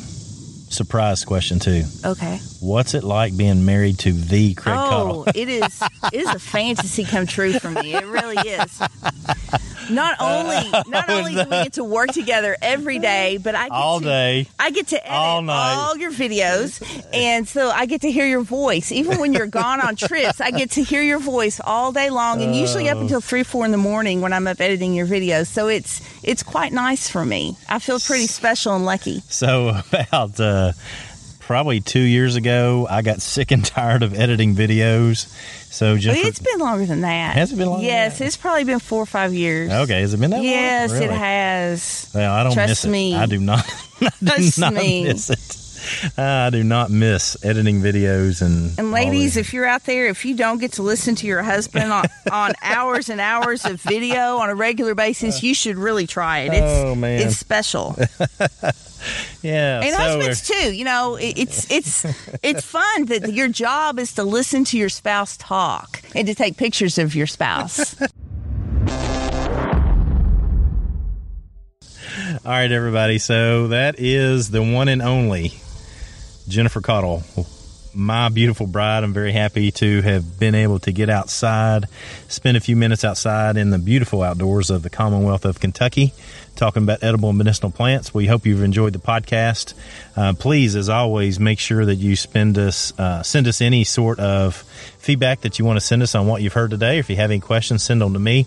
[0.70, 1.84] Surprise question, too.
[2.06, 2.40] Okay.
[2.60, 5.36] What's it like being married to the Craig oh, Caudill?
[5.36, 5.82] it is
[6.14, 7.94] it is a fantasy come true for me.
[7.96, 8.82] It really is.
[9.90, 13.72] Not only not only do we get to work together every day, but I get
[13.72, 14.48] All to, day.
[14.60, 15.74] I get to edit All night.
[15.74, 16.82] all your videos,
[17.14, 18.92] and so I get to hear your voice.
[18.92, 22.42] Even when you're gone on trips, I get to hear your voice all day long,
[22.44, 22.94] and usually Oh.
[22.94, 25.48] up until three, four in the morning when I'm up editing your videos.
[25.48, 27.58] So it's it's quite nice for me.
[27.70, 29.24] I feel pretty special and lucky.
[29.30, 30.72] So about uh, Uh,
[31.40, 35.28] probably two years ago, I got sick and tired of editing videos.
[35.72, 37.36] So But Jennifer, it's been longer than that.
[37.36, 39.72] Has it been longer than Yes, it's probably been four or five years.
[39.72, 40.46] okay, has it been that long?
[40.46, 41.02] Yes, long?
[41.04, 42.12] it has.
[42.14, 42.90] Well, I don't Trust miss it.
[42.90, 43.16] me.
[43.16, 43.66] I do not.
[44.02, 45.04] I do Trust not me.
[45.04, 45.40] miss it.
[46.18, 48.78] I do not miss editing videos and.
[48.78, 51.92] And ladies, if you're out there, if you don't get to listen to your husband
[51.92, 56.40] on, on hours and hours of video on a regular basis, you should really try
[56.40, 56.54] it.
[56.54, 57.22] It's, Oh, man.
[57.28, 57.96] it's special.
[59.42, 60.74] yeah, and so husbands too.
[60.74, 62.06] You know, it- it's it's
[62.44, 66.58] it's fun that your job is to listen to your spouse talk and to take
[66.58, 67.96] pictures of your spouse.
[72.46, 73.18] All right, everybody.
[73.20, 75.54] So that is the one and only
[76.50, 77.24] Jennifer Caudill,
[77.94, 79.04] my beautiful bride.
[79.04, 81.86] I'm very happy to have been able to get outside,
[82.28, 86.14] spend a few minutes outside in the beautiful outdoors of the Commonwealth of Kentucky,
[86.60, 88.14] talking about edible and medicinal plants.
[88.14, 89.74] We hope you've enjoyed the podcast.
[90.16, 92.16] Uh, please, as always, make sure that you
[92.58, 94.56] us, uh, send us any sort of
[95.00, 97.00] feedback that you want to send us on what you've heard today.
[97.00, 98.46] If you have any questions, send them to me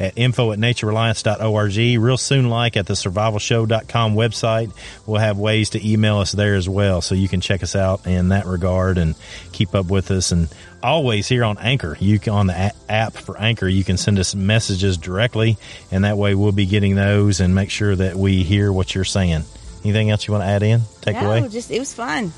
[0.00, 2.00] at info at naturereliance.org.
[2.02, 4.72] Real soon, like at the survivalshow.com website,
[5.06, 7.00] we'll have ways to email us there as well.
[7.00, 9.14] So you can check us out in that regard and
[9.52, 10.32] keep up with us.
[10.32, 10.48] And
[10.82, 14.34] always here on Anchor, you can, on the app for Anchor, you can send us
[14.34, 15.56] messages directly.
[15.90, 19.04] And that way we'll be getting those and make sure that we hear what you're
[19.04, 19.44] saying.
[19.84, 20.82] Anything else you want to add in?
[21.00, 21.48] Take no, away?
[21.48, 22.32] just it was fun.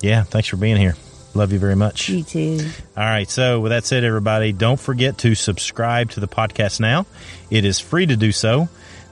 [0.00, 0.22] Yeah.
[0.22, 0.94] Thanks for being here.
[1.34, 2.08] Love you very much.
[2.08, 2.58] You too.
[2.96, 3.28] All right.
[3.28, 7.06] So, with that said, everybody, don't forget to subscribe to the podcast now.
[7.50, 8.68] It is free to do so.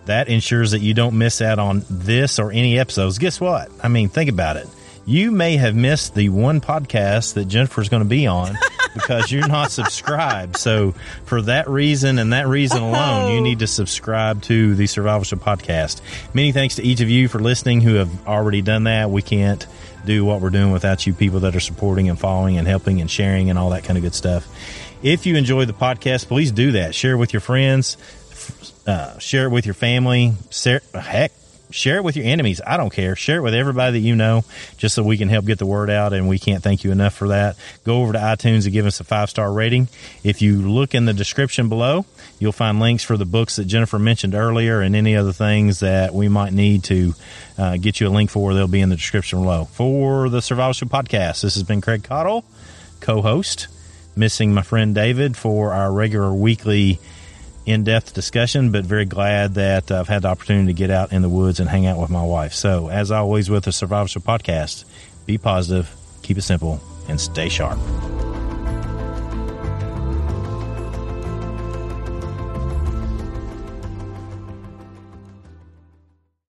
[0.07, 3.19] That ensures that you don't miss out on this or any episodes.
[3.19, 3.71] Guess what?
[3.83, 4.67] I mean, think about it.
[5.05, 8.59] You may have missed the one podcast that Jennifer's going to be on
[8.97, 10.57] because you're not subscribed.
[10.57, 10.93] So,
[11.25, 15.37] for that reason and that reason alone, you need to subscribe to the Survival Show
[15.37, 16.01] podcast.
[16.35, 19.11] Many thanks to each of you for listening who have already done that.
[19.11, 19.67] We can't
[20.05, 23.11] do what we're doing without you people that are supporting and following and helping and
[23.11, 24.47] sharing and all that kind of good stuff.
[25.03, 26.95] If you enjoy the podcast, please do that.
[26.95, 27.97] Share it with your friends,
[28.87, 30.33] uh, share it with your family.
[30.95, 31.33] Heck,
[31.71, 32.61] share it with your enemies.
[32.67, 33.17] I don't care.
[33.17, 34.45] Share it with everybody that you know,
[34.77, 36.13] just so we can help get the word out.
[36.13, 37.57] And we can't thank you enough for that.
[37.85, 39.89] Go over to iTunes and give us a five star rating.
[40.25, 42.07] If you look in the description below,
[42.39, 46.15] you'll find links for the books that Jennifer mentioned earlier and any other things that
[46.15, 47.15] we might need to
[47.59, 48.55] uh, get you a link for.
[48.55, 49.65] They'll be in the description below.
[49.65, 52.45] For the Survival Show Podcast, this has been Craig Caudill,
[53.01, 53.69] co host,
[54.15, 56.99] missing my friend David for our regular weekly
[57.67, 61.21] in depth discussion, but very glad that I've had the opportunity to get out in
[61.21, 62.55] the woods and hang out with my wife.
[62.55, 64.85] So, as always, with the Survival Show Podcast,
[65.27, 65.93] be positive,
[66.23, 67.79] keep it simple, and stay sharp.